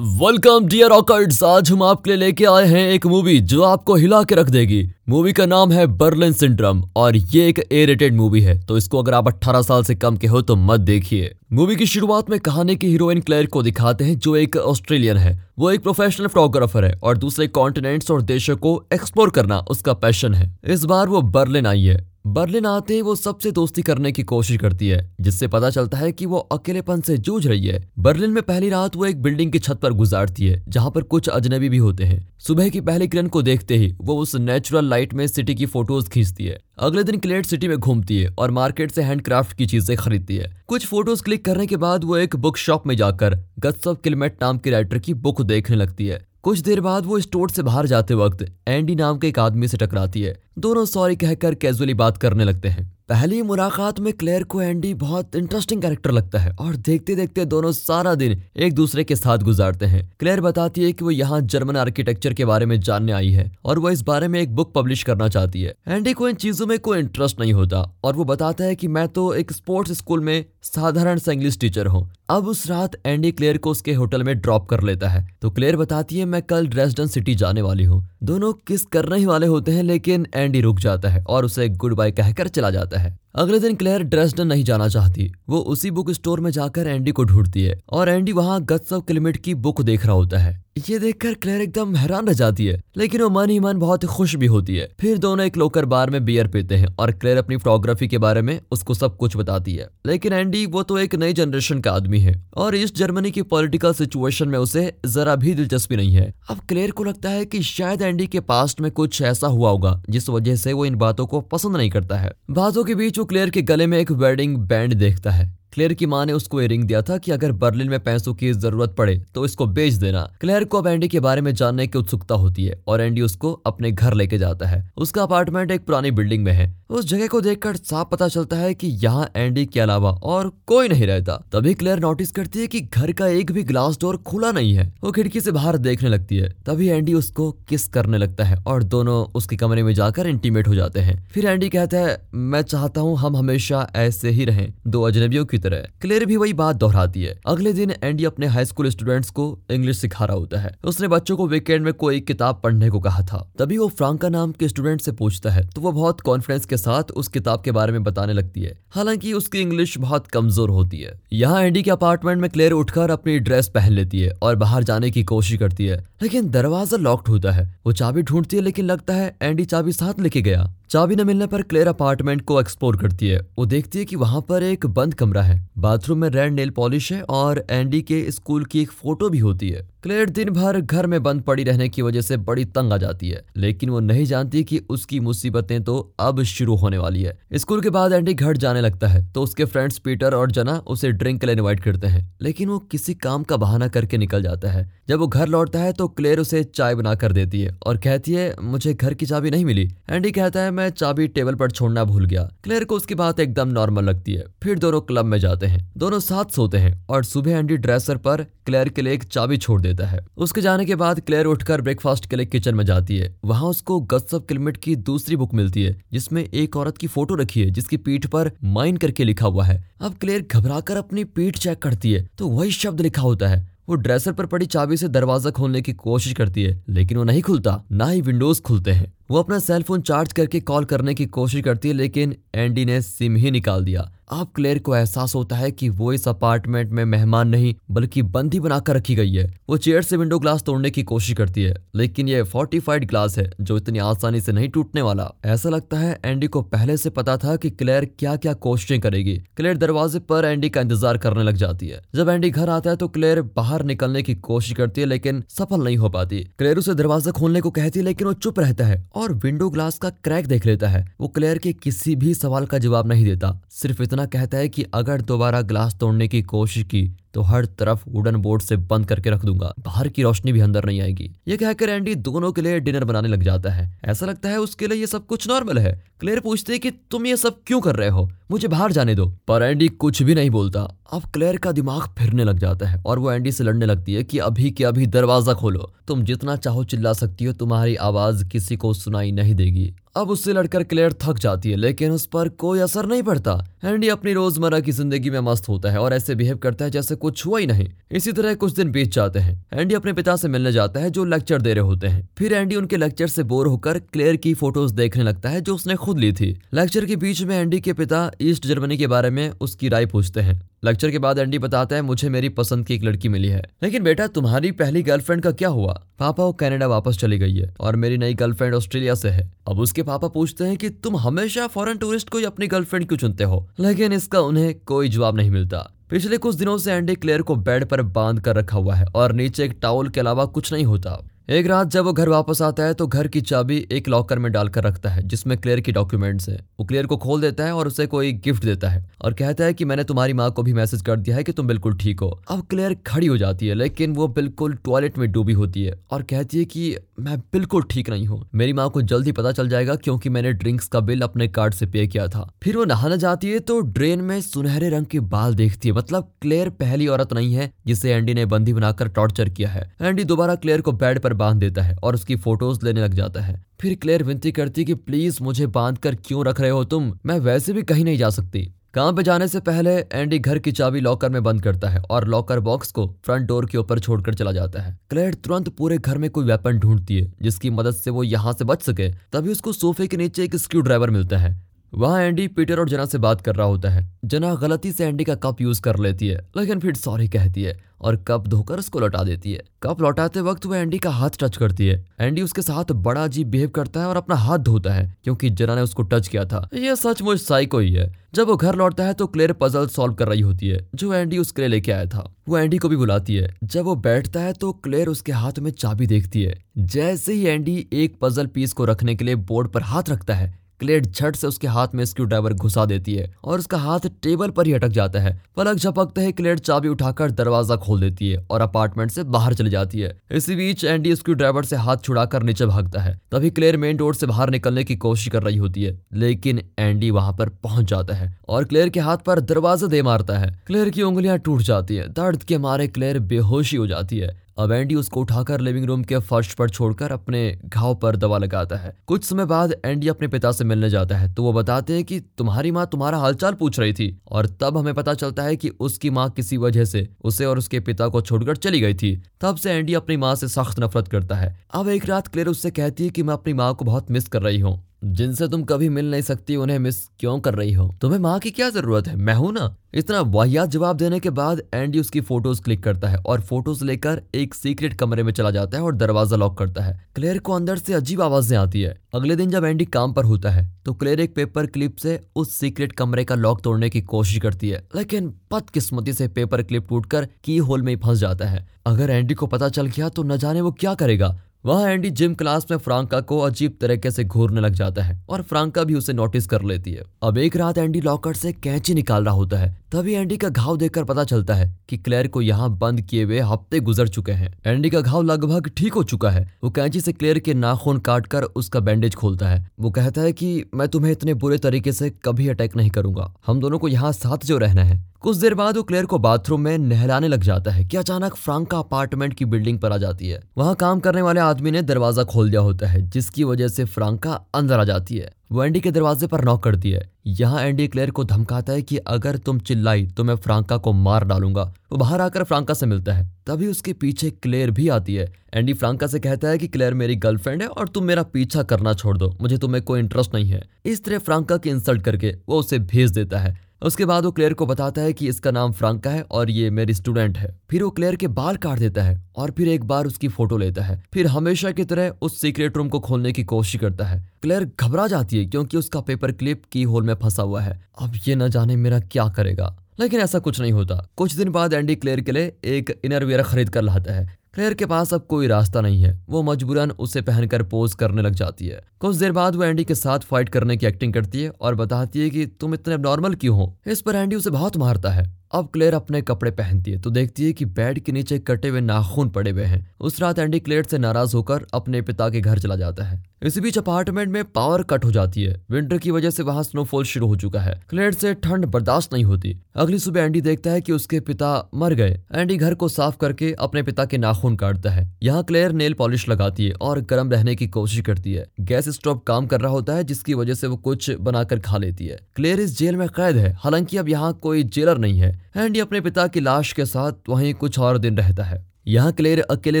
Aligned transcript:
Welcome 0.00 0.66
dear 0.66 0.88
रॉकर्ड्स 0.88 1.42
आज 1.44 1.70
हम 1.70 1.82
आपके 1.82 2.10
लिए 2.10 2.18
लेके 2.18 2.44
आए 2.44 2.66
हैं 2.66 2.86
एक 2.90 3.06
मूवी 3.06 3.40
जो 3.40 3.62
आपको 3.62 3.94
हिला 3.94 4.22
के 4.22 4.34
रख 4.34 4.50
देगी। 4.50 4.90
मूवी 5.08 5.32
का 5.32 5.46
नाम 5.46 5.72
है 5.72 5.86
बर्लिन 5.86 6.32
सिंड्रम 6.32 6.82
और 6.96 7.16
ये 7.16 7.48
एक 7.48 7.58
ए 7.72 7.84
रेटेड 7.86 8.14
मूवी 8.14 8.40
है। 8.40 8.66
तो 8.66 8.76
इसको 8.76 8.98
अगर 8.98 9.14
आप 9.14 9.28
18 9.28 9.62
साल 9.62 9.84
से 9.84 9.94
कम 9.94 10.16
के 10.16 10.26
हो 10.26 10.42
तो 10.42 10.56
मत 10.56 10.80
देखिए। 10.80 11.34
मूवी 11.52 11.76
की 11.76 11.86
शुरुआत 11.86 12.30
में 12.30 12.40
कहानी 12.40 12.76
की 12.76 12.86
हीरोइन 12.86 13.20
क्लेयर 13.20 13.46
को 13.46 13.62
दिखाते 13.62 14.04
हैं, 14.04 14.18
जो 14.18 14.36
एक 14.36 14.56
ऑस्ट्रेलियन 14.56 15.16
है। 15.16 15.48
वो 15.58 15.70
एक 15.70 15.82
प्रोफेशनल 15.82 16.26
फोटोग्राफर 16.26 16.84
है 16.84 16.98
और 17.02 17.18
दूसरे 17.18 17.46
कॉन्टिनेंट्स 17.46 18.10
और 18.10 18.22
देशों 18.22 18.56
को 18.56 18.82
एक्सप्लोर 18.92 19.30
करना 19.30 19.58
उसका 19.58 19.92
पैशन 19.92 20.34
है। 20.34 20.58
इस 20.64 20.84
बार 20.84 21.08
वो 21.08 21.22
बर्लिन 21.22 21.66
आई 21.66 21.82
है। 21.82 22.09
बर्लिन 22.24 22.66
आते 22.66 22.94
ही 22.94 23.02
वो 23.02 23.14
सबसे 23.14 23.50
दोस्ती 23.50 23.82
करने 23.82 24.10
की 24.12 24.22
कोशिश 24.22 24.56
करती 24.56 24.88
है, 24.88 24.98
जिससे 25.20 25.46
पता 25.48 25.70
चलता 25.70 25.98
है 25.98 26.10
कि 26.12 26.26
वो 26.26 26.38
अकेलेपन 26.52 27.00
से 27.00 27.16
जूझ 27.18 27.46
रही 27.46 27.66
है। 27.66 27.82
बर्लिन 27.98 28.30
में 28.30 28.42
पहली 28.42 28.68
रात 28.70 28.96
वो 28.96 29.06
एक 29.06 29.22
बिल्डिंग 29.22 29.52
की 29.52 29.58
छत 29.58 29.78
पर 29.82 29.92
गुजारती 29.92 30.46
है, 30.46 30.62
जहाँ 30.68 30.90
पर 30.90 31.02
कुछ 31.02 31.28
अजनबी 31.28 31.68
भी 31.68 31.78
होते 31.78 32.04
हैं। 32.04 32.28
सुबह 32.38 32.68
की 32.68 32.80
पहली 32.80 33.08
किरण 33.08 33.28
को 33.28 33.42
देखते 33.42 33.76
ही 33.76 33.92
वो 34.00 34.16
उस 34.16 34.34
नेचुरल 34.36 34.84
लाइट 34.84 35.14
में 35.14 35.26
सिटी 35.26 35.54
की 35.54 35.66
फ़ोटोज़ 35.66 36.10
खींचती 36.10 36.44
है। 36.44 36.60
अगले 36.78 37.04
दिन 37.04 37.18
क्लेट 37.18 37.46
सिटी 37.46 37.68
में 37.68 37.76
घूमती 37.78 38.18
है 38.18 38.34
और 38.38 38.50
मार्केट 38.50 38.90
से 38.90 39.02
हैंडक्राफ्ट 39.02 39.56
की 39.56 39.66
चीज़ें 39.66 39.96
खरीदती 39.96 40.36
है। 40.36 40.54
कुछ 40.68 40.86
फ़ोटोज़ 40.86 41.22
क्लिक 41.22 41.44
करने 41.44 41.66
के 41.66 41.76
बाद 41.76 42.04
वो 42.04 42.16
एक 42.16 42.36
बुक 42.36 42.56
शॉप 42.56 42.86
में 42.86 42.96
जाकर 42.96 43.38
गत्सव 43.58 43.94
किलमेट 43.94 44.38
नाम 44.42 44.58
के 44.58 44.70
राइटर 44.70 44.98
की 44.98 45.14
बुक 45.16 45.42
देखने 45.42 45.76
लगती 45.76 46.06
है। 46.06 46.29
कुछ 46.44 46.58
देर 46.58 46.80
बाद 46.80 47.06
वो 47.06 47.18
स्टोर 47.20 47.50
से 47.50 47.62
बाहर 47.62 47.86
जाते 47.86 48.14
वक्त 48.14 48.44
एंडी 48.68 48.94
नाम 48.94 49.18
के 49.18 49.28
एक 49.28 49.38
आदमी 49.38 49.68
से 49.68 49.76
टकराती 49.76 50.20
है। 50.22 50.34
दोनों 50.58 50.84
सॉरी 50.84 51.16
कहकर 51.16 51.54
कैजुअली 51.54 51.94
बात 51.94 52.16
करने 52.18 52.44
लगते 52.44 52.68
हैं। 52.68 52.84
पहली 53.08 53.40
मुलाकात 53.42 53.98
में 54.00 54.12
क्लेयर 54.12 54.42
को 54.44 54.60
एंडी 54.62 54.92
बहुत 54.94 55.36
इंटरेस्टिंग 55.36 55.82
कैरेक्टर 55.82 56.10
लगता 56.10 56.38
है 56.38 56.50
और 56.52 56.76
देखते 56.78 57.14
देखते 57.14 57.44
दोनों 57.44 57.72
सारा 57.72 58.14
दिन 58.14 58.42
एक 58.56 58.74
दूसरे 58.74 59.04
के 59.04 59.16
साथ 59.16 59.38
गुजारते 59.38 59.86
हैं। 59.86 60.02
क्लेयर 60.20 60.40
बताती 60.40 60.84
है 60.84 60.92
कि 60.92 61.04
वो 61.04 61.10
यहाँ 61.10 61.40
जर्मन 61.42 61.76
आर्किटेक्चर 61.76 62.34
के 62.34 62.44
बारे 62.44 62.66
में 62.66 62.78
जानने 62.80 63.12
आई 63.12 63.30
है 63.30 63.50
और 63.64 63.78
वो 63.78 63.90
इस 63.90 64.02
बारे 64.02 64.28
में 64.28 64.40
एक 64.40 64.54
बुक 64.54 64.72
पब्लिश 64.74 65.02
करना 65.02 65.28
चाहती 65.28 65.62
है। 65.62 65.74
एंडी 65.88 66.12
को 66.12 66.28
इन 66.28 66.34
चीज़ों 66.36 66.66
में 66.66 66.78
कोई 66.78 66.98
इंटरेस्ट 66.98 67.40
नहीं 67.40 67.52
होता 67.52 67.82
और 68.04 68.16
वो 68.16 68.24
बताता 68.24 68.64
है 68.64 68.74
कि 68.74 68.88
मैं 68.88 69.06
तो 69.08 69.32
एक 69.34 69.52
स्पोर्ट्स 69.52 69.92
स्कूल 69.92 70.20
में 70.20 70.44
साधारण 70.64 71.18
सा 71.18 71.32
इंग्लिश 71.32 71.58
टीचर 71.60 71.86
हूँ। 71.86 72.08
अब 72.30 72.46
उस 72.46 72.66
रात 72.66 72.90
एंडी 73.06 73.30
क्लेयर 73.32 73.56
को 73.58 73.70
उसके 73.70 73.92
होटल 73.92 74.22
में 74.22 74.38
ड्रॉप 74.40 74.68
कर 74.68 74.80
लेता 74.80 75.08
है। 75.08 75.24
तो 75.42 75.50
क्लेयर 75.50 75.76
बताती 75.76 76.18
है, 76.18 76.24
मैं 76.24 76.40
कल 76.42 76.66
ड्रेसडन 76.66 77.06
सिटी 77.06 77.34
जाने 77.34 77.62
वाली 77.62 77.84
हूँ। 77.84 78.02
दोनों 78.22 78.52
किस 78.66 78.84
करने 78.86 79.16
ही 79.16 79.24
वाले 79.26 79.46
होते 79.46 79.72
हैं, 79.72 79.82
लेकिन 79.82 80.26
एंडी 80.34 80.60
रुक 80.60 80.78
जाता 80.78 81.08
है 81.08 81.24
और 81.24 81.44
उसे 81.44 81.68
गुड 81.68 81.94
बाय 81.94 82.10
कहकर 82.12 82.48
चला 82.48 82.70
जाता 82.70 83.00
है। 83.00 83.18
अगले 83.34 83.58
दिन 83.58 83.74
क्लेयर 83.76 84.02
ड्रेसडन 84.02 84.46
नहीं 84.46 84.64
जाना 84.64 84.88
चाहती। 84.88 85.30
वो 85.48 85.58
उसी 85.58 85.90
बुक 85.90 86.10
स्टोर 86.10 86.40
में 86.40 86.50
जाकर 86.50 86.86
एंडी 86.86 87.10
को 87.10 87.24
ढूंढती 87.24 87.64
है 87.64 87.80
और 87.90 88.08
एंडी 88.08 88.32
वहाँ 88.32 88.62
गत्सव 88.62 89.00
किलोमीटर 89.00 89.38
की 89.38 89.54
बुक 89.56 89.82
देख 89.82 90.06
रहा 90.06 90.14
होता 90.14 90.38
है। 90.38 90.58
ये 90.76 90.98
देखकर 90.98 91.34
क्लेयर 91.34 91.60
एकदम 91.60 91.94
हैरान 91.96 92.26
रह 92.26 92.32
जाती 92.32 92.66
है, 92.66 92.80
लेकिन 92.96 93.22
वो 93.22 93.28
मन 93.30 93.50
ही 93.50 93.58
मन 93.60 93.78
बहुत 93.78 94.02
ही 94.02 94.08
खुश 94.08 94.34
भी 94.36 94.46
होती 94.46 94.76
है। 94.76 94.88
फिर 95.00 95.18
दोनों 95.18 95.46
एक 95.46 95.56
लोकर 95.56 95.84
बार 95.84 96.10
में 96.10 96.24
बियर 96.24 96.46
पीते 96.46 96.74
हैं 96.74 96.94
और 96.98 97.12
क्लेयर 97.12 97.36
अपनी 97.36 97.56
फोटोग्राफी 97.56 98.08
के 98.08 98.18
बारे 98.18 98.42
में 98.42 98.60
उसको 98.72 98.94
सब 98.94 99.16
कुछ 99.16 99.36
बताती 99.36 99.74
है। 99.74 99.88
लेकिन 100.06 100.32
एंडी, 100.32 100.64
वो 100.66 100.82
तो 100.82 100.98
एक 100.98 101.14
नई 101.14 101.32
जनरेशन 101.32 101.80
का 101.80 101.92
आदमी 101.92 102.20
है 102.20 102.34
और 102.56 102.74
इस 102.74 102.94
जर्मनी 102.96 103.30
की 103.30 103.42
पॉलिटिकल 103.42 103.92
सिचुएशन 103.92 104.48
में 104.48 104.58
उसे 104.58 104.92
जरा 105.06 105.36
भी 105.36 105.54
दिलचस्पी 105.54 105.96
नहीं 105.96 106.14
है। 106.14 106.32
अब 106.50 106.60
क्लेयर 106.68 106.90
को 106.90 107.04
लगता 107.04 107.28
है 107.28 107.44
की 107.44 107.62
शायद 107.62 108.02
एंडी 108.02 108.26
के 108.26 108.40
पास्ट 108.40 108.80
में 108.80 108.90
कुछ 108.90 109.22
ऐसा 109.22 109.46
हुआ 109.46 109.70
होगा, 109.70 110.02
जिस 110.10 110.28
वजह 110.28 110.56
से 110.56 110.72
वो 110.72 110.86
इन 110.86 110.94
बातों 110.94 111.26
को 111.26 111.40
पसंद 111.40 111.76
नहीं 111.76 111.90
करता 111.90 112.16
है। 112.16 112.32
बातों 112.50 112.84
के 112.84 112.94
बीच 112.94 113.18
वो 113.18 113.24
क्लेयर 113.24 113.50
के 113.50 113.62
गले 113.62 113.86
में 113.86 113.98
एक 113.98 114.10
वेडिंग 114.12 114.56
बैंड 114.56 114.94
देखता 114.94 115.30
है। 115.30 115.59
क्लेयर 115.72 115.92
की 115.94 116.06
माँ 116.06 116.24
ने 116.26 116.32
उसको 116.32 116.60
ये 116.60 116.66
रिंग 116.66 116.84
दिया 116.84 117.00
था 117.02 117.16
कि 117.18 117.30
अगर 117.30 117.52
बर्लिन 117.54 117.88
में 117.88 117.98
पैसों 118.00 118.34
की 118.34 118.52
ज़रूरत 118.52 118.94
पड़े 118.98 119.16
तो 119.34 119.44
इसको 119.44 119.66
बेच 119.68 119.94
देना। 119.94 120.22
क्लेयर 120.40 120.64
को 120.64 120.78
अब 120.78 120.86
एंडी 120.86 121.08
के 121.08 121.20
बारे 121.20 121.40
में 121.40 121.52
जानने 121.54 121.86
की 121.86 121.98
उत्सुकता 121.98 122.34
होती 122.34 122.64
है 122.64 122.80
और 122.88 123.00
एंडी 123.00 123.20
उसको 123.20 123.52
अपने 123.66 123.90
घर 123.92 124.14
लेके 124.14 124.38
जाता 124.38 124.66
है। 124.66 124.90
उसका 124.96 125.22
अपार्टमेंट 125.22 125.70
एक 125.70 125.84
पुरानी 125.86 126.10
बिल्डिंग 126.10 126.44
में 126.44 126.52
है। 126.52 126.68
उस 126.90 127.04
जगह 127.04 127.26
को 127.26 127.40
देखकर 127.40 127.76
साफ़ 127.76 128.08
पता 128.08 128.28
चलता 128.28 128.56
है 128.56 128.72
कि 128.74 128.86
यहाँ 129.02 129.30
एंडी 129.36 129.64
के 129.66 129.80
अलावा 129.80 130.10
और 130.10 130.50
कोई 130.66 130.88
नहीं 130.88 131.06
रहता। 131.06 131.36
तभी 131.52 131.74
क्लेयर 131.74 132.00
नोटिस 132.00 132.30
करती 132.30 132.60
है 132.60 132.66
कि 132.66 132.80
घर 132.80 133.12
का 133.12 133.26
एक 133.28 133.52
भी 133.52 133.62
ग्लास 133.62 133.98
डोर 134.00 134.16
खुला 134.26 134.50
नहीं 134.52 134.74
है। 134.74 134.92
वो 135.04 135.12
खिड़की 135.12 135.40
से 135.40 135.52
बाहर 135.52 135.76
देखने 135.78 136.08
लगती 136.08 136.36
है। 136.36 136.48
तभी 136.66 136.88
एंडी 136.88 137.14
उसको 137.14 137.50
किस 137.68 137.86
करने 137.88 138.18
लगता 138.18 138.44
है 138.44 138.56
और 138.66 138.82
दोनों 138.84 139.24
उसके 139.34 139.56
कमरे 139.56 139.82
में 139.82 139.92
जाकर 139.94 140.26
इंटीमेट 140.26 140.68
हो 140.68 140.74
जाते 140.74 141.00
हैं। 141.00 141.18
फिर 141.28 141.46
एंडी 141.46 141.68
कहता 141.68 141.98
है, 141.98 142.18
मैं 142.34 142.62
चाहता 142.62 143.00
हूँ 143.00 143.16
हम 143.18 143.36
हमेशा 143.36 143.88
ऐसे 143.96 144.30
ही 144.30 144.44
रहें। 144.44 144.72
दो 144.86 145.02
अजनबियों 145.02 145.44
की 145.44 145.58
तरह। 145.60 145.86
क्लेयर 146.00 146.24
भी 146.24 146.36
वही 146.36 146.52
बात 146.52 146.76
दोहराती 146.76 147.22
है। 147.22 147.38
अगले 147.46 147.72
दिन 147.72 147.92
एंडी 148.02 148.24
अपने 148.24 148.46
हाई 148.46 148.64
स्कूल 148.64 148.88
स्टूडेंट्स 148.90 149.30
को 149.30 149.46
इंग्लिश 149.70 149.98
सिखा 149.98 150.24
रहा 150.24 150.36
होता 150.36 150.60
है। 150.60 150.74
उसने 150.84 151.08
बच्चों 151.08 151.36
को 151.36 151.46
वीकेंड 151.48 151.84
में 151.84 151.92
कोई 151.94 152.20
किताब 152.22 152.60
पढ़ने 152.64 152.90
को 152.90 153.00
कहा 153.00 153.22
था। 153.22 153.46
तभी 153.58 153.78
वो 153.78 153.88
फ्रांका 153.90 154.28
नाम 154.28 154.52
के 154.52 154.68
स्टूडेंट 154.68 155.00
से 155.00 155.12
पूछता 155.12 155.50
है 155.50 155.66
तो 155.66 155.80
वो 155.80 155.92
बहुत 155.92 156.20
कॉन्फिडेंस 156.20 156.66
के 156.66 156.76
साथ 156.76 157.10
उस 157.12 157.28
किताब 157.28 157.62
के 157.62 157.72
बारे 157.72 157.92
में 157.92 158.02
बताने 158.02 158.32
लगती 158.32 158.62
है। 158.62 158.76
हालाँकि 158.90 159.32
उसकी 159.32 159.60
इंग्लिश 159.60 159.96
बहुत 159.98 160.26
कमज़ोर 160.26 160.70
होती 160.70 160.98
है। 160.98 161.18
यहाँ 161.32 161.62
एंडी 161.62 161.82
के 161.82 161.90
अपार्टमेंट 161.90 162.40
में 162.40 162.50
क्लेयर 162.50 162.72
उठकर 162.72 163.10
अपनी 163.10 163.38
ड्रेस 163.40 163.68
पहन 163.68 163.92
लेती 163.92 164.20
है 164.20 164.32
और 164.42 164.56
बाहर 164.56 164.84
जाने 164.84 165.10
की 165.10 165.24
कोशिश 165.24 165.58
करती 165.58 165.86
है। 165.86 165.98
लेकिन 166.22 166.50
दरवाज़ा 166.50 166.98
लॉक्ड 166.98 167.28
होता 167.28 167.50
है। 167.50 167.64
वो 167.86 167.92
चाबी 167.92 168.22
ढूंढती 168.22 168.56
है, 168.56 168.62
लेकिन 168.62 168.84
लगता 168.84 169.14
है 169.14 169.36
एंडी 169.42 169.64
चाबी 169.64 169.92
साथ 169.92 170.20
लेके 170.20 170.42
गया। 170.42 170.62
चाबी 170.90 171.16
न 171.16 171.26
मिलने 171.26 171.46
पर 171.46 171.62
क्लेयर 171.62 171.88
अपार्टमेंट 171.88 172.42
को 172.42 172.60
एक्सप्लोर 172.60 172.96
करती 172.96 173.28
है। 173.28 173.40
वो 173.58 173.66
देखती 173.66 173.98
है 173.98 174.04
कि 174.04 174.16
वहाँ 174.16 174.40
पर 174.40 174.62
एक 174.62 174.86
बंद 174.86 175.14
कमरा 175.14 175.42
है। 175.42 175.68
बाथरूम 175.78 176.18
में 176.18 176.28
रेड 176.28 176.52
नेल 176.52 176.70
पॉलिश 176.70 177.12
है 177.12 177.22
और 177.22 177.66
एंडी 177.70 178.02
के 178.02 178.30
स्कूल 178.30 178.64
की 178.64 178.82
एक 178.82 178.90
फ़ोटो 178.90 179.28
भी 179.28 179.38
होती 179.38 179.70
है। 179.70 179.88
क्लेयर 180.04 180.30
दिन 180.30 180.48
भर 180.50 180.78
घर 180.80 181.06
में 181.06 181.22
बंद 181.22 181.42
पड़ी 181.42 181.64
रहने 181.64 181.88
की 181.88 182.02
वजह 182.02 182.20
से 182.20 182.36
बड़ी 182.38 182.64
तंग 182.66 182.92
आ 182.92 182.96
जाती 182.96 183.28
है, 183.28 183.42
लेकिन 183.56 183.90
वो 183.90 183.98
नहीं 184.00 184.24
जानती 184.26 184.62
कि 184.64 184.78
उसकी 184.90 185.18
मुसीबतें 185.20 185.82
तो 185.84 185.96
अब 186.20 186.42
शुरू 186.42 186.76
होने 186.76 186.98
वाली 186.98 187.22
है। 187.22 187.36
स्कूल 187.54 187.80
के 187.80 187.90
बाद 187.90 188.12
एंडी 188.12 188.34
घर 188.34 188.56
जाने 188.56 188.80
लगता 188.80 189.08
है 189.08 189.22
तो 189.32 189.42
उसके 189.42 189.64
फ्रेंड्स 189.64 189.98
पीटर 189.98 190.34
और 190.34 190.50
जना 190.50 190.76
उसे 190.86 191.10
ड्रिंक 191.12 191.40
के 191.40 191.46
लिए 191.46 191.56
इन्वाइट 191.56 191.80
करते 191.80 192.06
हैं, 192.06 192.22
लेकिन 192.42 192.68
वो 192.68 192.78
किसी 192.86 193.14
काम 193.16 193.42
का 193.42 193.56
बहाना 193.56 193.88
करके 193.88 194.18
निकल 194.18 194.42
जाता 194.42 194.70
है। 194.70 194.88
जब 195.08 195.18
वो 195.18 195.26
घर 195.26 195.48
लौटता 195.48 195.78
है 195.78 195.92
तो 195.92 196.06
क्लेयर 196.08 196.40
उसे 196.40 196.62
चाय 196.64 196.94
बना 196.94 197.14
कर 197.16 197.32
देती 197.32 197.60
है 197.60 197.76
और 197.82 197.96
कहती 197.98 198.32
है, 198.32 198.54
मुझे 198.62 198.94
घर 198.94 199.14
की 199.14 199.26
चाबी 199.26 199.50
नहीं 199.50 199.64
मिली। 199.64 199.88
एंडी 200.10 200.32
कहता 200.32 200.60
है, 200.60 200.70
मैं 200.70 200.88
चाबी 200.90 201.26
टेबल 201.28 201.54
पर 201.54 201.70
छोड़ना 201.70 202.04
भूल 202.04 202.24
गया। 202.24 202.48
क्लेयर 202.64 202.84
को 202.84 202.96
उसकी 202.96 203.14
बात 203.14 203.40
एकदम 203.40 203.68
नॉर्मल 203.70 204.04
लगती 204.04 204.34
है। 204.34 204.44
फिर 204.62 204.78
दोनों 204.78 205.00
क्लब 205.02 205.24
में 205.24 205.38
जाते 205.38 205.66
हैं। 205.66 205.90
दोनों 205.96 206.20
साथ 206.20 206.54
सोते 206.54 206.78
हैं 206.78 206.94
और 207.06 207.24
सुबह 207.24 207.50
एंडी 207.50 207.76
ड्रेसर 207.78 208.16
पर 208.18 208.46
क्लेयर 208.66 208.88
के 208.88 209.02
लिए 209.02 209.12
एक 209.12 209.24
चाबी 209.24 209.56
छोड़ 209.58 209.80
है। 209.98 210.24
उसके 210.36 210.60
जाने 210.60 210.84
के 210.84 210.94
बाद 210.94 211.20
क्लेयर 211.20 211.46
उठकर 211.46 211.80
ब्रेकफास्ट 211.80 212.26
के 212.26 212.36
लिए 212.36 212.46
किचन 212.46 212.74
में 212.74 212.84
जाती 212.84 213.16
है। 213.16 213.34
वहाँ 213.44 213.68
उसको 213.68 214.00
गत्सव 214.02 214.40
किलमिट 214.40 214.76
की 214.76 214.94
दूसरी 214.96 215.36
बुक 215.36 215.54
मिलती 215.54 215.82
है, 215.82 215.96
जिसमें 216.12 216.42
एक 216.44 216.76
औरत 216.76 216.98
की 216.98 217.06
फ़ोटो 217.06 217.34
रखी 217.34 217.62
है, 217.62 217.70
जिसकी 217.70 217.96
पीठ 217.98 218.26
पर 218.26 218.50
माइन 218.64 218.96
करके 218.96 219.24
लिखा 219.24 219.46
हुआ 219.46 219.64
है। 219.64 219.82
अब 220.00 220.14
क्लेयर 220.14 220.46
घबराकर 220.52 220.96
अपनी 220.96 221.24
पीठ 221.26 221.58
चेक 221.58 221.78
करती 221.78 222.12
है 222.12 222.28
तो 222.38 222.48
वही 222.48 222.70
शब्द 222.72 223.00
लिखा 223.00 223.22
होता 223.22 223.48
है। 223.48 223.68
वो 223.88 223.94
ड्रेसर 223.96 224.32
पर 224.32 224.46
पड़ी 224.46 224.66
चाबी 224.66 224.96
से 224.96 225.08
दरवाज़ा 225.08 225.50
खोलने 225.50 225.80
की 225.82 225.92
कोशिश 225.92 226.32
करती 226.32 226.62
है, 226.62 226.82
लेकिन 226.88 227.18
वो 227.18 227.24
नहीं 227.24 227.40
खुलता, 227.42 227.82
ना 227.92 228.08
ही 228.08 228.20
विंडोज़ 228.20 228.60
खुलते 228.62 228.90
हैं। 228.90 229.12
वो 229.30 229.38
अपना 229.38 229.58
सेलफोन 229.58 230.00
चार्ज 230.00 230.32
करके 230.32 230.60
कॉल 230.60 230.84
करने 230.84 231.14
की 231.14 231.26
कोशिश 231.28 231.62
करती 231.62 231.88
है, 231.88 231.94
लेकिन 231.94 232.34
एंडी 232.54 232.84
ने 232.84 233.00
सिम 233.02 233.36
ही 233.36 233.50
निकाल 233.50 233.84
दिया। 233.84 234.10
अब 234.30 234.50
क्लेयर 234.54 234.78
को 234.78 234.94
एहसास 234.96 235.34
होता 235.34 235.56
है 235.56 235.70
कि 235.70 235.88
वो 235.90 236.12
इस 236.12 236.26
अपार्टमेंट 236.28 236.90
में 236.90 237.04
मेहमान 237.04 237.48
नहीं, 237.48 237.74
बल्कि 237.90 238.22
बंदी 238.24 238.60
बनाकर 238.60 238.96
रखी 238.96 239.14
गई 239.14 239.32
है। 239.32 239.46
वो 239.68 239.76
चेयर 239.76 240.02
से 240.02 240.16
विंडो 240.16 240.38
ग्लास 240.38 240.62
तोड़ने 240.62 240.90
की 240.90 241.02
कोशिश 241.02 241.36
करती 241.36 241.62
है, 241.62 241.74
लेकिन 241.94 242.28
ये 242.28 242.42
फोर्टिफाइड 242.42 243.06
ग्लास 243.08 243.38
है, 243.38 243.50
जो 243.60 243.76
इतनी 243.76 243.98
आसानी 244.00 244.40
से 244.40 244.52
नहीं 244.52 244.68
टूटने 244.68 245.02
वाला। 245.02 245.28
ऐसा 245.46 245.68
लगता 245.68 245.98
है 245.98 246.18
एंडी 246.24 246.46
को 246.46 246.62
पहले 246.64 246.96
से 246.96 247.10
पता 247.10 247.36
था 247.36 247.56
कि 247.56 247.70
क्लेयर 247.70 248.04
क्या 248.18 248.36
क्या 248.36 248.52
कोशिशें 248.60 249.00
करेगी। 249.00 249.36
क्लेयर 249.56 249.76
दरवाजे 249.76 250.18
पर 250.20 250.44
एंडी 250.44 250.68
का 250.68 250.80
इंतज़ार 250.80 251.18
करने 251.18 251.42
लग 251.42 251.56
जाती 251.56 251.88
है। 251.88 252.00
जब 252.14 252.28
एंडी 252.28 252.50
घर 252.50 252.68
आता 252.70 252.90
है 252.90 252.96
तो 252.96 253.08
क्लेयर 253.08 253.42
बाहर 253.56 253.84
निकलने 253.84 254.22
की 254.22 254.34
कोशिश 254.36 254.76
करती 254.76 255.00
है, 255.00 255.06
लेकिन 255.06 255.42
सफल 255.50 255.84
नहीं 255.84 255.96
हो 255.96 256.08
पाती। 256.10 256.40
क्लेयर 256.58 256.78
उसे 256.78 256.94
दरवाज़ा 256.94 257.32
खोलने 257.32 257.60
को 257.60 257.70
कहती 257.70 257.98
है, 257.98 258.04
लेकिन 258.04 258.26
वो 258.26 258.32
चुप 258.34 258.60
रहता 258.60 258.86
है 258.86 259.02
और 259.14 259.34
विंडो 259.34 259.70
ग्लास 259.70 259.98
का 259.98 260.10
क्रैक 260.24 260.46
देख 260.46 260.66
लेता 260.66 260.88
है। 260.88 261.04
वो 261.20 261.28
क्लेयर 261.28 261.58
के 261.58 261.72
किसी 261.74 262.16
भी 262.16 262.34
सवाल 262.36 262.66
का 262.66 262.78
जवाब 262.78 263.08
नहीं 263.08 263.24
देता, 263.24 263.60
सिर्फ़ 263.72 264.02
इतना 264.02 264.19
कहता 264.26 264.58
है 264.58 264.68
कि 264.68 264.82
अगर 264.94 265.20
दोबारा 265.20 265.62
ग्लास 265.62 265.94
तोड़ने 265.94 266.28
की 266.28 266.42
कोशिश 266.42 266.84
की 266.84 267.10
तो 267.34 267.42
हर 267.42 267.64
तरफ़ 267.78 268.04
वुडन 268.08 268.36
बोर्ड 268.36 268.62
से 268.62 268.76
बंद 268.76 269.06
करके 269.06 269.30
रख 269.30 269.44
दूँगा। 269.44 269.72
बाहर 269.78 270.08
की 270.08 270.22
रोशनी 270.22 270.52
भी 270.52 270.60
अंदर 270.60 270.84
नहीं 270.84 271.00
आएगी। 271.00 271.30
ये 271.48 271.56
कहकर 271.56 271.88
एंडी 271.88 272.14
दोनों 272.14 272.52
के 272.52 272.62
लिए 272.62 272.80
डिनर 272.80 273.04
बनाने 273.04 273.28
लग 273.28 273.42
जाता 273.42 273.70
है। 273.70 274.00
ऐसा 274.04 274.26
लगता 274.26 274.48
है 274.48 274.60
उसके 274.60 274.86
लिए 274.86 274.98
ये 274.98 275.06
सब 275.06 275.26
कुछ 275.26 275.48
नॉर्मल 275.48 275.78
है। 275.78 275.92
क्लेयर 276.20 276.40
पूछते 276.40 276.72
है 276.72 276.78
कि 276.78 276.90
तुम 276.90 277.26
ये 277.26 277.36
सब 277.36 277.60
क्यों 277.66 277.80
कर 277.80 277.96
रहे 277.96 278.08
हो? 278.08 278.30
मुझे 278.50 278.68
बाहर 278.68 278.92
जाने 278.92 279.14
दो। 279.14 279.26
पर 279.48 279.62
एंडी 279.62 279.88
कुछ 279.88 280.22
भी 280.22 280.34
नहीं 280.34 280.50
बोलता। 280.50 280.80
अब 281.12 281.22
क्लेयर 281.34 281.56
का 281.56 281.72
दिमाग 281.72 282.02
फिरने 282.18 282.44
लग 282.44 282.58
जाता 282.58 282.86
है 282.86 283.02
और 283.06 283.18
वो 283.18 283.30
एंडी 283.32 283.52
से 283.52 283.64
लड़ने 283.64 283.86
लगती 283.86 284.14
है 284.14 284.22
कि 284.24 284.38
अभी 284.38 284.70
के 284.70 284.84
अभी 284.84 285.06
दरवाज़ा 285.06 285.54
खोलो। 285.54 285.90
तुम 286.08 286.22
जितना 286.24 286.56
चाहो 286.56 286.84
चिल्ला 286.84 287.12
सकती 287.12 287.44
हो, 287.44 287.52
तुम्हारी 287.52 287.96
आवाज़ 287.96 288.44
किसी 288.48 288.76
को 288.76 288.92
सुनाई 288.94 289.32
नहीं 289.32 289.54
देगी। 289.54 289.92
अब 290.16 290.30
उससे 290.30 290.52
लड़कर 290.52 290.82
क्लेयर 290.82 291.12
थक 291.22 291.38
जाती 291.38 291.70
है, 291.70 291.76
लेकिन 291.76 292.10
उस 292.10 292.26
पर 292.26 292.48
कोई 292.48 292.80
असर 292.80 293.06
नहीं 293.06 293.22
पड़ता। 293.22 293.52
एंडी 293.84 294.08
अपनी 294.08 294.32
रोज़मर्रा 294.32 294.80
की 294.80 294.92
ज़िंदगी 294.92 295.30
में 295.30 295.40
मस्त 295.40 295.68
होता 295.68 295.90
है 295.90 295.98
और 295.98 296.12
ऐसे 296.12 296.34
बिहेव 296.34 296.56
करता 296.56 296.84
है 296.84 296.90
जैसे 296.90 297.16
कुछ 297.20 297.46
हुआ 297.46 297.58
ही 297.58 297.66
नहीं। 297.66 297.88
इसी 298.12 298.32
तरह 298.32 298.54
कुछ 298.54 298.72
दिन 298.72 298.90
बीत 298.90 299.12
जाते 299.12 299.38
हैं। 299.38 299.66
एंडी 299.72 299.94
अपने 299.94 300.12
पिता 300.12 300.36
से 300.36 300.48
मिलने 300.48 300.72
जाता 300.72 301.00
है, 301.00 301.10
जो 301.10 301.24
लेक्चर 301.24 301.62
दे 301.62 301.74
रहे 301.74 301.84
होते 301.84 302.06
हैं। 302.06 302.28
फिर 302.38 302.52
एंडी 302.52 302.76
उनके 302.76 302.96
लेक्चर 302.96 303.26
से 303.26 303.42
बोर 303.42 303.66
होकर 303.66 303.98
क्लेयर 303.98 304.36
की 304.36 304.54
फ़ोटोज़ 304.54 304.94
देखने 304.94 305.22
लगता 305.22 305.48
है, 305.48 305.60
जो 305.60 305.74
उसने 305.74 305.94
खुद 305.94 306.18
ली 306.18 306.32
थी। 306.32 306.60
लेक्चर 306.74 307.06
के 307.06 307.16
बीच 307.16 307.42
में 307.42 307.56
एंडी 307.56 307.80
के 307.80 307.92
पिता 307.92 308.30
ईस्ट 308.42 308.66
जर्मनी 308.66 308.96
के 308.96 309.06
बारे 309.06 309.30
में 309.30 309.50
उसकी 309.60 309.88
राय 309.88 310.06
पूछते 310.06 310.40
हैं। 310.40 310.70
लेक्चर 310.84 311.10
के 311.10 311.18
बाद 311.18 311.38
एंडी 311.38 311.58
बताता 311.58 311.96
है, 311.96 312.02
मुझे 312.02 312.28
मेरी 312.28 312.48
पसंद 312.48 312.86
की 312.86 312.94
एक 312.94 313.04
लड़की 313.04 313.28
मिली 313.28 313.48
है। 313.48 313.62
लेकिन 313.82 314.02
बेटा, 314.02 314.26
तुम्हारी 314.26 314.70
पहली 314.70 315.02
गर्लफ्रेंड 315.02 315.42
का 315.42 315.50
क्या 315.50 315.68
हुआ? 315.68 316.06
पापा 316.18 316.44
वो 316.44 316.52
कनाडा 316.52 316.86
वापस 316.86 317.18
चली 317.18 317.38
गई 317.38 317.54
है 317.54 317.74
और 317.80 317.96
मेरी 317.96 318.18
नई 318.18 318.34
गर्लफ्रेंड 318.34 318.74
ऑस्ट्रेलिया 318.74 319.14
से 319.14 319.28
है। 319.28 319.52
अब 319.68 319.78
उसके 319.78 320.02
पापा 320.02 320.28
पूछते 320.28 320.64
हैं 320.64 320.76
कि 320.76 320.90
तुम 320.90 321.16
हमेशा 321.16 321.66
फॉरेन 321.66 321.96
टूरिस्ट 321.96 322.28
को 322.28 322.38
ही 322.38 322.44
अपनी 322.44 322.66
गर्लफ्रेंड 322.66 323.06
क्यों 323.06 323.18
चुनते 323.18 323.44
हो? 323.44 323.68
लेकिन 323.80 324.12
इसका 324.12 324.40
उन्हें 324.40 324.74
कोई 324.86 325.08
जवाब 325.08 325.36
नहीं 325.36 325.50
मिलता। 325.50 325.92
पिछले 326.10 326.36
कुछ 326.38 326.54
दिनों 326.54 326.78
से 326.78 326.92
एंडी 326.92 327.14
क्लेयर 327.14 327.42
को 327.42 327.56
बेड 327.56 327.84
पर 327.88 328.02
बाँध 328.02 328.40
कर 328.40 328.56
रखा 328.56 328.76
हुआ 328.76 328.94
है 328.94 329.06
और 329.14 329.32
नीचे 329.32 329.64
एक 329.64 329.78
टावल 329.82 330.08
के 330.08 330.20
अलावा 330.20 330.44
कुछ 330.44 330.72
नहीं 330.72 330.84
होता। 330.84 331.29
एक 331.48 331.66
रात 331.66 331.86
जब 331.86 332.04
वो 332.04 332.12
घर 332.12 332.28
वापस 332.28 332.60
आता 332.62 332.82
है 332.82 332.94
तो 332.94 333.06
घर 333.06 333.26
की 333.28 333.40
चाबी 333.40 333.76
एक 333.92 334.08
लॉकर 334.08 334.38
में 334.38 334.50
डालकर 334.52 334.84
रखता 334.84 335.10
है, 335.10 335.22
जिसमें 335.22 335.56
क्लेयर 335.58 335.80
की 335.80 335.92
डॉक्यूमेंट्स 335.92 336.48
है। 336.48 336.56
वो 336.80 336.84
क्लेयर 336.86 337.06
को 337.06 337.16
खोल 337.16 337.40
देता 337.40 337.64
है 337.64 337.72
और 337.74 337.86
उसे 337.86 338.06
कोई 338.06 338.32
गिफ्ट 338.34 338.64
देता 338.64 338.88
है 338.88 339.04
और 339.20 339.32
कहता 339.34 339.64
है 339.64 339.74
कि 339.74 339.84
मैंने 339.84 340.04
तुम्हारी 340.04 340.32
माँ 340.32 340.50
को 340.50 340.62
भी 340.62 340.72
मैसेज 340.72 341.02
कर 341.02 341.16
दिया 341.18 341.36
है 341.36 341.44
कि 341.44 341.52
तुम 341.52 341.66
बिल्कुल 341.66 341.96
ठीक 341.98 342.20
हो। 342.20 342.28
अब 342.50 342.64
क्लेयर 342.70 342.94
खड़ी 343.06 343.26
हो 343.26 343.36
जाती 343.36 343.68
है, 343.68 343.74
लेकिन 343.74 344.12
वो 344.14 344.28
बिल्कुल 344.28 344.74
टॉयलेट 344.84 345.18
में 345.18 345.30
डूबी 345.32 345.52
होती 345.52 345.82
है 345.84 345.98
और 346.10 346.22
कहती 346.24 346.58
है 346.58 346.64
कि 346.66 346.96
मैं 347.20 347.38
बिल्कुल 347.52 347.82
ठीक 347.90 348.10
नहीं 348.10 348.26
हूँ। 348.26 348.42
मेरी 348.54 348.72
माँ 348.72 348.88
को 348.90 349.02
जल्दी 349.04 349.32
पता 349.32 349.52
चल 349.52 349.68
जाएगा 349.68 349.94
क्योंकि 349.96 350.28
मैंने 350.28 350.52
ड्रिंक्स 350.52 350.86
का 350.88 351.00
बिल 351.00 351.22
अपने 351.22 351.48
कार्ड 351.50 351.74
से 351.74 351.86
पे 351.86 352.06
किया 352.06 352.28
था। 352.28 352.48
फिर 352.62 352.76
वो 352.76 352.84
नहाने 352.84 353.18
जाती 353.18 353.50
है 353.50 353.58
तो 353.60 353.80
ड्रेन 353.80 354.20
में 354.20 354.40
सुनहरे 354.42 354.88
रंग 354.90 355.06
के 355.06 355.20
बाल 355.28 355.54
देखती 355.54 355.88
है 355.88 355.94
मतलब 355.94 356.30
क्लेयर 356.42 356.68
पहली 356.78 357.06
औरत 357.08 357.32
नहीं 357.32 357.52
है 357.54 357.70
जिसे 357.86 358.12
एंडी 358.12 358.34
ने 358.34 358.46
बंदी 358.46 358.72
बनाकर 358.72 359.08
टॉर्चर 359.10 359.48
किया 359.50 359.70
है। 359.70 359.90
एंडी 360.00 360.24
दोबारा 360.24 360.54
क्लेयर 360.54 360.80
को 360.80 360.92
बेड 360.94 361.20
पर 361.20 361.29
बाँध 361.34 361.60
देता 361.60 361.82
है 361.82 361.96
और 362.02 362.14
उसकी 362.14 362.36
फ़ोटोज़ 362.36 362.84
लेने 362.84 363.02
लग 363.02 363.14
जाता 363.14 363.40
है। 363.40 363.64
फिर 363.80 363.94
क्लेयर 363.94 364.22
विनती 364.22 364.52
करती 364.52 364.84
कि, 364.84 364.94
प्लीज़ 364.94 365.38
मुझे 365.42 365.66
बाँध 365.66 365.98
कर 365.98 366.14
क्यों 366.14 366.46
रख 366.46 366.60
रहे 366.60 366.70
हो 366.70 366.84
तुम? 366.84 367.18
मैं 367.26 367.38
वैसे 367.38 367.72
भी 367.72 367.82
कहीं 367.82 368.04
नहीं 368.04 368.18
जा 368.18 368.30
सकती। 368.30 368.72
काम 368.94 369.16
पे 369.16 369.22
जाने 369.22 369.48
से 369.48 369.60
पहले 369.60 369.90
एंडी 369.90 370.38
घर 370.38 370.58
की 370.58 370.72
चाबी 370.72 371.00
लॉकर 371.00 371.30
में 371.30 371.42
बंद 371.42 371.62
करता 371.62 371.88
है 371.88 372.02
और 372.10 372.28
लॉकर 372.28 372.60
बॉक्स 372.60 372.92
को 372.92 373.16
फ्रंट 373.24 373.46
डोर 373.46 373.66
के 373.66 373.78
ऊपर 373.78 373.98
छोड़कर 373.98 374.34
चला 374.34 374.52
जाता 374.52 374.82
है। 374.82 374.98
क्लेयर 375.10 375.34
तुरंत 375.34 375.68
पूरे 375.68 375.98
घर 375.98 376.18
में 376.18 376.30
कोई 376.30 376.44
वेपन 376.44 376.78
ढूंढती 376.78 377.20
है, 377.20 377.32
जिसकी 377.42 377.70
मदद 377.70 377.90
से 377.90 378.10
वो 378.10 378.22
यहाँ 378.22 378.52
से 378.52 378.64
बच 378.64 378.82
सके। 378.82 379.10
तभी 379.10 379.50
उसको 379.50 379.72
सोफे 379.72 380.06
के 380.06 380.16
नीचे 380.16 380.44
एक 380.44 380.56
स्क्रू 380.56 380.80
ड्राइवर 380.80 381.10
मिलता 381.10 381.38
है। 381.38 381.69
वहाँ 381.92 382.22
एंडी 382.22 382.46
पीटर 382.48 382.80
और 382.80 382.88
जना 382.88 383.04
से 383.04 383.18
बात 383.18 383.40
कर 383.40 383.54
रहा 383.54 383.66
होता 383.66 383.90
है। 383.90 384.08
जना 384.24 384.54
गलती 384.54 384.92
से 384.92 385.06
एंडी 385.06 385.24
का 385.24 385.34
कप 385.34 385.60
यूज़ 385.60 385.80
कर 385.82 385.98
लेती 385.98 386.28
है, 386.28 386.48
लेकिन 386.56 386.80
फिर 386.80 386.94
सॉरी 386.94 387.28
कहती 387.28 387.62
है 387.62 387.78
और 388.00 388.16
कप 388.16 388.46
धोकर 388.48 388.78
उसको 388.78 389.00
लौटा 389.00 389.22
देती 389.24 389.52
है। 389.52 389.62
कप 389.82 390.00
लौटाते 390.02 390.40
वक्त 390.40 390.66
वह 390.66 390.78
एंडी 390.78 390.98
का 390.98 391.10
हाथ 391.10 391.30
टच 391.40 391.56
करती 391.56 391.86
है। 391.86 392.04
एंडी 392.20 392.42
उसके 392.42 392.62
साथ 392.62 392.92
बड़ा 392.92 393.24
अजीब 393.24 393.48
बिहेव 393.48 393.68
करता 393.68 394.00
है 394.00 394.06
और 394.06 394.16
अपना 394.16 394.36
हाथ 394.36 394.58
धोता 394.58 394.92
है, 394.92 395.16
क्योंकि 395.24 395.50
जना 395.50 395.74
ने 395.74 395.80
उसको 395.80 396.02
टच 396.02 396.28
किया 396.28 396.44
था। 396.44 396.68
ये 396.74 396.96
सचमुच 396.96 397.40
साइको 397.40 397.78
ही 397.78 397.92
है। 397.92 398.12
जब 398.34 398.46
वो 398.46 398.56
घर 398.56 398.74
लौटता 398.74 399.04
है 399.04 399.14
तो 399.14 399.26
क्लेयर 399.26 399.52
पजल 399.52 399.86
सॉल्व 399.86 400.14
कर 400.14 400.28
रही 400.28 400.40
होती 400.40 400.68
है, 400.68 400.88
जो 400.94 401.14
एंडी 401.14 401.38
उसके 401.38 401.62
लिए 401.62 401.68
लेके 401.68 401.92
आया 401.92 402.06
था। 402.06 402.32
वो 402.48 402.58
एंडी 402.58 402.78
को 402.78 402.88
भी 402.88 402.96
बुलाती 402.96 403.34
है। 403.34 403.54
जब 403.64 403.84
वो 403.84 403.94
बैठता 403.96 404.40
है 404.40 404.52
तो 404.52 404.72
क्लेयर 404.72 405.08
उसके 405.08 405.32
हाथ 405.32 405.58
में 405.58 405.70
चाबी 405.70 406.06
देखती 406.06 406.42
है। 406.42 406.64
जैसे 406.78 407.32
ही 407.32 407.44
एंडी 407.44 407.86
एक 407.92 408.18
पजल 408.22 408.46
पीस 408.46 408.72
को 408.72 408.84
रखने 408.84 409.14
के 409.14 409.24
लिए 409.24 409.34
बोर्ड 409.34 409.68
पर 409.68 409.82
हाथ 409.82 410.02
रखता 410.08 410.34
है 410.34 410.59
क्लेड 410.80 411.06
झट 411.06 411.36
से 411.36 411.46
उसके 411.46 411.66
हाथ 411.68 411.94
में 411.94 412.04
स्क्रू 412.04 412.24
ड्राइवर 412.24 412.52
घुसा 412.54 412.84
देती 412.86 413.14
है 413.14 413.32
और 413.44 413.58
उसका 413.58 413.78
हाथ 413.78 414.06
टेबल 414.22 414.50
पर 414.50 414.66
ही 414.66 414.72
अटक 414.72 414.88
जाता 414.90 415.20
है। 415.20 415.32
पलक 415.56 415.76
झपकते 415.76 416.20
ही 416.20 416.32
क्लेड 416.32 416.60
चाबी 416.60 416.88
उठाकर 416.88 417.30
दरवाज़ा 417.32 417.76
खोल 417.76 418.00
देती 418.00 418.30
है 418.30 418.44
और 418.50 418.60
अपार्टमेंट 418.60 419.10
से 419.10 419.22
बाहर 419.26 419.54
चली 419.54 419.70
जाती 419.70 420.00
है। 420.00 420.16
इसी 420.32 420.56
बीच 420.56 420.84
एंडी 420.84 421.14
स्क्रू 421.16 421.34
ड्राइवर 421.34 421.64
से 421.64 421.76
हाथ 421.78 421.96
छुड़ाकर 421.96 422.42
नीचे 422.42 422.66
भागता 422.66 423.00
है। 423.00 423.18
तभी 423.32 423.50
क्लेयर 423.50 423.76
मेन 423.76 423.96
डोर 423.96 424.14
से 424.14 424.26
बाहर 424.26 424.50
निकलने 424.50 424.84
की 424.84 424.96
कोशिश 424.98 425.28
कर 425.28 425.42
रही 425.42 425.56
होती 425.56 425.82
है, 425.82 425.98
लेकिन 426.14 426.62
एंडी 426.78 427.10
वहाँ 427.10 427.32
पर 427.32 427.48
पहुँच 427.62 427.88
जाता 427.90 428.14
है 428.14 428.34
और 428.48 428.64
क्लेयर 428.64 428.88
के 428.88 429.00
हाथ 429.00 429.18
पर 429.18 429.40
दरवाज़ा 429.42 429.86
दे 429.86 430.02
मारता 430.02 430.38
है। 430.38 430.50
क्लेयर 430.66 430.90
की 430.90 431.02
उंगलियाँ 431.02 431.38
टूट 431.38 431.62
जाती 431.62 431.96
है। 431.96 432.08
दर्द 432.12 432.42
के 432.42 432.58
मारे 432.58 432.88
क्लेयर 432.88 433.18
बेहोशी 433.20 433.76
हो 433.76 433.86
जाती 433.86 434.18
है। 434.18 434.38
अब 434.60 434.72
एंडी 434.72 434.94
उसको 434.94 435.20
उठाकर 435.20 435.60
लिविंग 435.60 435.84
रूम 435.86 436.02
के 436.04 436.18
फर्श 436.20 436.52
पर 436.54 436.70
छोड़कर 436.70 437.12
अपने 437.12 437.40
घाव 437.66 437.94
पर 437.94 438.16
दवा 438.16 438.38
लगाता 438.38 438.76
है। 438.76 438.94
कुछ 439.06 439.24
समय 439.24 439.44
बाद 439.46 439.74
एंडी 439.84 440.08
अपने 440.08 440.28
पिता 440.28 440.52
से 440.52 440.64
मिलने 440.64 440.90
जाता 440.90 441.16
है 441.16 441.32
तो 441.34 441.42
वो 441.42 441.52
बताते 441.52 441.92
हैं 441.92 442.04
कि 442.04 442.18
तुम्हारी 442.38 442.70
माँ 442.70 442.86
तुम्हारा 442.86 443.18
हालचाल 443.18 443.54
पूछ 443.54 443.78
रही 443.80 443.92
थी, 443.92 444.20
और 444.28 444.46
तब 444.60 444.78
हमें 444.78 444.92
पता 444.94 445.14
चलता 445.14 445.42
है 445.42 445.56
कि 445.56 445.68
उसकी 445.70 446.10
माँ 446.10 446.28
किसी 446.30 446.56
वजह 446.56 446.84
से 446.84 447.06
उसे 447.22 447.44
और 447.44 447.58
उसके 447.58 447.80
पिता 447.80 448.08
को 448.08 448.20
छोड़कर 448.22 448.56
चली 448.56 448.80
गई 448.80 448.94
थी। 448.94 449.16
तब 449.40 449.56
से 449.56 449.72
एंडी 449.72 449.94
अपनी 449.94 450.16
माँ 450.16 450.34
से 450.34 450.48
सख्त 450.48 450.80
नफरत 450.80 451.08
करता 451.08 451.36
है। 451.36 451.56
अब 451.74 451.88
एक 451.88 452.06
रात 452.06 452.28
क्लेयर 452.28 452.48
उससे 452.48 452.70
कहती 452.72 453.04
है 453.04 453.10
कि 453.10 453.22
मैं 453.22 453.34
अपनी 453.34 453.52
माँ 453.54 453.74
को 453.74 453.84
बहुत 453.84 454.10
मिस 454.10 454.28
कर 454.28 454.42
रही 454.42 454.58
हूँ। 454.58 454.78
जिनसे 455.02 455.46
तुम 455.48 455.62
कभी 455.64 455.88
मिल 455.88 456.10
नहीं 456.10 456.22
सकती, 456.22 456.56
उन्हें 456.56 456.78
मिस 456.78 457.04
क्यों 457.20 457.38
कर 457.40 457.54
रही 457.54 457.72
हो? 457.72 457.88
तुम्हें 458.00 458.18
माँ 458.20 458.38
की 458.38 458.50
क्या 458.50 458.68
ज़रूरत 458.70 459.06
है? 459.08 459.14
मैं 459.16 459.34
हूँ 459.34 459.52
ना। 459.52 459.74
इतना 459.94 460.20
वाहियात 460.22 460.68
जवाब 460.68 460.96
देने 460.96 461.18
के 461.20 461.30
बाद 461.30 461.62
एंडी 461.74 462.00
उसकी 462.00 462.20
फ़ोटोज़ 462.20 462.60
क्लिक 462.62 462.82
करता 462.82 463.08
है 463.08 463.16
और 463.18 463.40
फ़ोटोज़ 463.40 463.84
लेकर 463.84 464.22
एक 464.34 464.54
सीक्रेट 464.54 464.94
कमरे 464.94 465.22
में 465.22 465.32
चला 465.32 465.50
जाता 465.50 465.78
है 465.78 465.84
और 465.84 465.94
दरवाज़ा 465.94 466.36
लॉक 466.36 466.56
करता 466.58 466.82
है। 466.82 466.98
क्लेयर 467.14 467.38
को 467.38 467.52
अंदर 467.52 467.78
से 467.78 467.94
अजीब 467.94 468.22
आवाज़ें 468.22 468.56
आती 468.58 468.82
है। 468.82 468.96
अगले 469.14 469.36
दिन 469.36 469.50
जब 469.50 469.64
एंडी 469.64 469.84
काम 469.86 470.12
पर 470.12 470.24
होता 470.24 470.50
है 470.50 470.68
तो 470.84 470.94
क्लेयर 470.94 471.20
एक 471.20 471.34
पेपर 471.34 471.66
क्लिप 471.68 471.96
से 471.96 472.18
उस 472.36 472.54
सीक्रेट 472.54 472.92
कमरे 472.92 473.24
का 473.24 473.34
लॉक 473.34 473.60
तोड़ने 473.60 473.90
की 473.90 474.00
कोशिश 474.02 474.38
करती 474.38 474.68
है, 474.68 474.84
लेकिन 474.96 475.34
बदकिस्मती 475.52 476.12
से 476.12 476.28
पेपर 476.28 476.62
क्लिप 476.62 476.88
टूटकर 476.88 477.28
की 477.44 477.56
होल 477.58 477.82
में 477.82 477.92
ही 477.92 478.00
फंस 478.00 478.18
जाता 478.18 478.48
है। 478.48 478.66
अगर 478.86 479.10
एंडी 479.10 479.34
को 479.34 479.46
पता 479.46 479.68
चल 479.68 479.86
गया 479.88 480.08
तो 480.08 480.22
न 480.22 480.36
जाने 480.36 480.60
वो 480.60 480.72
क्या 480.72 480.94
करेगा। 480.94 481.38
वहाँ 481.64 481.88
एंडी 481.88 482.10
जिम 482.10 482.34
क्लास 482.34 482.66
में 482.70 482.76
फ्रांका 482.78 483.20
को 483.20 483.38
अजीब 483.38 483.76
तरीके 483.80 484.10
से 484.10 484.22
घूरने 484.24 484.60
लग 484.60 484.74
जाता 484.74 485.02
है 485.02 485.18
और 485.28 485.42
फ्रांका 485.42 485.82
भी 485.84 485.94
उसे 485.94 486.12
नोटिस 486.12 486.46
कर 486.46 486.62
लेती 486.62 486.92
है। 486.92 487.02
अब 487.22 487.38
एक 487.38 487.56
रात 487.56 487.78
एंडी 487.78 488.00
लॉकर 488.00 488.34
से 488.34 488.52
कैंची 488.52 488.94
निकाल 488.94 489.24
रहा 489.24 489.34
होता 489.34 489.58
है, 489.58 489.68
तभी 489.92 490.14
एंडी 490.14 490.36
का 490.36 490.48
घाव 490.48 490.76
देखकर 490.76 491.04
पता 491.04 491.24
चलता 491.24 491.54
है 491.54 491.68
कि 491.88 491.98
क्लेयर 491.98 492.28
को 492.28 492.42
यहाँ 492.42 492.70
बंद 492.78 493.00
किए 493.00 493.24
हुए 493.24 493.40
हफ़्ते 493.40 493.80
गुजर 493.80 494.08
चुके 494.08 494.32
हैं। 494.32 494.52
एंडी 494.66 494.90
का 494.90 495.00
घाव 495.00 495.22
लगभग 495.22 495.70
ठीक 495.76 495.94
हो 495.94 496.02
चुका 496.04 496.30
है। 496.30 496.46
वो 496.64 496.70
कैंची 496.70 497.00
से 497.00 497.12
क्लेयर 497.12 497.38
के 497.38 497.54
नाखून 497.56 497.98
काट 498.00 498.26
कर 498.26 498.42
उसका 498.44 498.80
बैंडेज 498.80 499.14
खोलता 499.14 499.48
है। 499.48 499.68
वो 499.80 499.90
कहता 499.90 500.22
है 500.22 500.32
की 500.32 500.64
मैं 500.74 500.88
तुम्हें 500.88 501.12
इतने 501.12 501.34
बुरे 501.34 501.58
तरीके 501.58 501.92
से 501.92 502.10
कभी 502.24 502.48
अटैक 502.48 502.76
नहीं 502.76 502.90
करूँगा। 502.90 503.32
हम 503.46 503.60
दोनों 503.60 503.78
को 503.78 503.88
यहाँ 503.88 504.12
साथ 504.14 504.46
जो 504.46 504.58
रहना 504.58 504.84
है। 504.84 505.09
कुछ 505.22 505.36
देर 505.36 505.54
बाद 505.54 505.76
वो 505.76 505.82
क्लेयर 505.82 506.04
को 506.04 506.18
बाथरूम 506.18 506.60
में 506.60 506.78
नहलाने 506.78 507.28
लग 507.28 507.42
जाता 507.42 507.70
है। 507.70 507.84
कि 507.84 507.96
अचानक 507.96 508.34
फ्रांका 508.34 508.78
अपार्टमेंट 508.78 509.34
की 509.34 509.44
बिल्डिंग 509.44 509.78
पर 509.78 509.92
आ 509.92 509.96
जाती 509.96 510.28
है? 510.28 510.40
वहाँ 510.58 510.74
काम 510.74 511.00
करने 511.00 511.22
वाले 511.22 511.40
आदमी 511.40 511.70
ने 511.70 511.82
दरवाज़ा 511.82 512.24
खोल 512.24 512.50
दिया 512.50 512.60
होता 512.60 512.86
है, 512.86 513.02
जिसकी 513.02 513.44
वजह 513.44 513.68
से 513.68 513.84
फ्रांका 513.84 514.32
अंदर 514.54 514.80
आ 514.80 514.84
जाती 514.84 515.16
है। 515.16 515.32
वो 515.52 515.64
एंडी 515.64 515.80
के 515.80 515.90
दरवाजे 515.90 516.26
पर 516.26 516.44
नॉक 516.44 516.62
करती 516.64 516.90
है। 516.90 517.10
यहाँ 517.26 517.62
एंडी 517.62 517.88
क्लेयर 517.88 518.10
को 518.10 518.24
धमकाता 518.24 518.72
है 518.72 518.82
कि 518.82 518.96
अगर 518.96 519.36
तुम 519.36 519.58
चिल्लाई 519.58 520.06
तो 520.06 520.24
मैं 520.24 520.36
फ्रांका 520.36 520.76
को 520.76 520.92
मार 520.92 521.24
डालूँगा। 521.24 521.62
वो 521.62 521.98
बाहर 521.98 522.20
आकर 522.20 522.44
फ्रांका 522.44 522.74
से 522.74 522.86
मिलता 522.86 523.12
है। 523.12 523.30
तभी 523.46 523.66
उसके 523.66 523.92
पीछे 523.92 524.30
क्लेयर 524.32 524.70
भी 524.70 524.88
आती 524.88 525.14
है। 525.14 525.32
एंडी 525.54 525.72
फ्रांका 525.72 526.06
से 526.06 526.20
कहता 526.20 526.48
है 526.48 526.58
कि 526.58 526.68
क्लेयर 526.68 526.94
मेरी 526.94 527.16
गर्लफ्रेंड 527.16 527.62
है 527.62 527.68
और 527.68 527.88
तुम 527.88 528.04
मेरा 528.04 528.22
पीछा 528.22 528.62
करना 528.62 528.94
छोड़ 528.94 529.18
दो। 529.18 529.34
मुझे 529.40 529.58
तुम्हें 529.58 529.84
कोई 529.84 530.00
इंटरेस्ट 530.00 530.34
नहीं 530.34 530.50
है। 530.50 530.68
इस 530.86 531.04
तरह 531.04 531.18
फ्रांका 531.18 531.56
की 531.56 531.70
इंसल्ट 531.70 532.02
करके 532.02 532.36
वो 532.48 532.58
उसे 532.58 532.78
भेज 532.78 533.10
देता 533.10 533.38
है। 533.38 533.69
उसके 533.82 534.04
बाद 534.04 534.24
वो 534.24 534.30
क्लेयर 534.30 534.54
को 534.54 534.66
बताता 534.66 535.00
है 535.00 535.12
कि 535.12 535.28
इसका 535.28 535.50
नाम 535.50 535.72
फ्रांका 535.72 536.10
है 536.10 536.22
और 536.22 536.50
ये 536.50 536.70
मेरी 536.70 536.94
स्टूडेंट 536.94 537.38
है। 537.38 537.60
फिर 537.70 537.82
वो 537.82 537.90
क्लेयर 537.90 538.16
के 538.16 538.28
बाल 538.28 538.56
काट 538.56 538.78
देता 538.78 539.02
है 539.02 539.22
और 539.36 539.50
फिर 539.50 539.68
एक 539.68 539.84
बार 539.84 540.06
उसकी 540.06 540.28
फ़ोटो 540.28 540.56
लेता 540.56 540.82
है। 540.82 541.04
फिर 541.12 541.26
हमेशा 541.26 541.70
की 541.70 541.84
तरह 541.84 542.14
उस 542.22 542.40
सीक्रेट 542.40 542.76
रूम 542.76 542.88
को 542.88 543.00
खोलने 543.00 543.32
की 543.32 543.44
कोशिश 543.44 543.80
करता 543.80 544.04
है। 544.04 544.32
क्लेयर 544.42 544.70
घबरा 544.80 545.06
जाती 545.06 545.38
है 545.38 545.46
क्योंकि 545.46 545.76
उसका 545.76 546.00
पेपर 546.00 546.32
क्लिप 546.32 546.62
की 546.72 546.82
होल 546.82 547.02
में 547.02 547.14
फंसा 547.14 547.42
हुआ 547.42 547.60
है। 547.60 547.88
अब 548.00 548.12
ये 548.28 548.34
न 548.34 548.48
जाने 548.48 548.76
मेरा 548.76 549.00
क्या 549.00 549.28
करेगा। 549.28 549.76
लेकिन 550.00 550.20
ऐसा 550.20 550.38
कुछ 550.38 550.60
नहीं 550.60 550.72
होता। 550.72 551.08
कुछ 551.16 551.34
दिन 551.34 551.48
बाद 551.48 551.72
एंडी 551.72 551.96
क्लेयर 551.96 552.20
के 552.20 552.32
लिए 552.32 552.56
एक 552.64 553.00
इनरवियर 553.04 553.42
खरीद 553.42 553.68
कर 553.68 553.82
लाता 553.82 554.12
है। 554.12 554.39
क्लेयर 554.60 554.74
के 554.74 554.86
पास 554.86 555.14
अब 555.14 555.26
कोई 555.26 555.46
रास्ता 555.46 555.80
नहीं 555.80 556.02
है। 556.02 556.24
वो 556.28 556.42
मजबूरन 556.42 556.90
उसे 556.90 557.20
पहनकर 557.20 557.62
पोज 557.62 557.94
करने 557.94 558.22
लग 558.22 558.32
जाती 558.32 558.66
है। 558.66 558.84
कुछ 559.00 559.16
देर 559.16 559.32
बाद 559.32 559.56
वो 559.56 559.64
एंडी 559.64 559.84
के 559.84 559.94
साथ 559.94 560.18
फाइट 560.18 560.48
करने 560.48 560.76
की 560.76 560.86
एक्टिंग 560.86 561.14
करती 561.14 561.42
है 561.42 561.50
और 561.50 561.74
बताती 561.74 562.20
है 562.20 562.30
कि 562.30 562.46
तुम 562.46 562.74
इतने 562.74 562.96
नॉर्मल 562.96 563.34
क्यों 563.34 563.56
हो? 563.56 563.78
इस 563.86 564.00
पर 564.00 564.16
एंडी 564.16 564.36
उसे 564.36 564.50
बहुत 564.50 564.76
मारता 564.76 565.10
है। 565.10 565.39
अब 565.52 565.70
क्लेयर 565.72 565.94
अपने 565.94 566.22
कपड़े 566.22 566.50
पहनती 566.50 566.90
है। 566.90 566.98
तो 566.98 567.10
देखती 567.10 567.44
है 567.44 567.52
कि 567.52 567.64
बेड 567.64 568.00
के 568.00 568.12
नीचे 568.12 568.38
कटे 568.38 568.68
हुए 568.68 568.80
नाखून 568.80 569.28
पड़े 569.28 569.50
हुए 569.50 569.64
हैं। 569.64 569.94
उस 570.00 570.20
रात 570.20 570.38
एंडी 570.38 570.60
क्लेयर 570.60 570.84
से 570.84 570.98
नाराज़ 570.98 571.36
होकर 571.36 571.66
अपने 571.74 572.02
पिता 572.02 572.30
के 572.30 572.40
घर 572.40 572.58
चला 572.58 572.76
जाता 572.76 573.04
है। 573.04 573.30
इसी 573.42 573.60
बीच 573.60 573.78
अपार्टमेंट 573.78 574.28
में 574.28 574.44
पावर 574.44 574.82
कट 574.82 575.04
हो 575.04 575.12
जाती 575.12 575.42
है। 575.42 575.62
विंटर 575.70 575.98
की 575.98 576.10
वजह 576.10 576.30
से 576.30 576.42
वहाँ 576.42 576.62
स्नोफॉल 576.62 577.04
शुरू 577.04 577.26
हो 577.26 577.36
चुका 577.36 577.60
है। 577.60 577.82
क्लेयर 577.88 578.12
से 578.12 578.34
ठंड 578.34 578.66
बर्दाश्त 578.66 579.14
नहीं 579.14 579.24
होती। 579.24 579.58
अगली 579.74 579.98
सुबह 579.98 580.20
एंडी 580.20 580.40
देखता 580.40 580.70
है 580.70 580.80
कि 580.80 580.92
उसके 580.92 581.20
पिता 581.20 581.70
मर 581.74 581.94
गए। 581.94 582.20
एंडी 582.34 582.56
घर 582.56 582.74
को 582.74 582.88
साफ़ 582.88 583.16
करके 583.16 583.52
अपने 583.58 583.82
पिता 583.82 584.04
के 584.04 584.18
नाखून 584.18 584.56
काटता 584.56 584.90
है। 584.90 585.16
यहाँ 585.22 585.44
क्लेयर 585.44 585.72
नेल 585.72 585.92
पॉलिश 585.92 586.28
लगाती 586.28 586.66
है 586.66 586.72
और 586.72 587.00
गर्म 587.00 587.30
रहने 587.30 587.54
की 587.54 587.66
कोशिश 587.66 588.00
करती 588.00 588.32
है। 588.32 588.46
गैस 588.60 588.88
स्टोव 588.88 589.18
काम 589.18 589.46
कर 589.46 589.60
रहा 589.60 589.72
होता 589.72 589.92
है, 589.92 590.04
जिसकी 590.04 590.34
वजह 590.34 590.54
से 590.54 590.66
वो 590.66 590.76
कुछ 590.76 591.10
बनाकर 591.10 591.58
खा 591.58 591.76
लेती 591.76 592.06
है। 592.06 592.20
क्लेयर 592.36 592.60
इस 592.60 592.78
जेल 592.78 592.96
में 592.96 593.08
कैद 593.08 593.36
है। 593.36 593.52
हालाँकि 593.52 593.96
अब 593.96 594.08
यहाँ 594.08 594.32
कोई 594.42 594.62
जेलर 594.62 594.98
नहीं 594.98 595.18
है। 595.18 595.39
एंडी 595.56 595.80
अपने 595.80 596.00
पिता 596.00 596.26
की 596.26 596.40
लाश 596.40 596.72
के 596.72 596.84
साथ 596.86 597.28
वहीं 597.28 597.54
कुछ 597.54 597.78
और 597.78 597.98
दिन 597.98 598.16
रहता 598.16 598.44
है। 598.44 598.64
यहाँ 598.86 599.12
क्लेयर 599.12 599.40
अकेले 599.40 599.80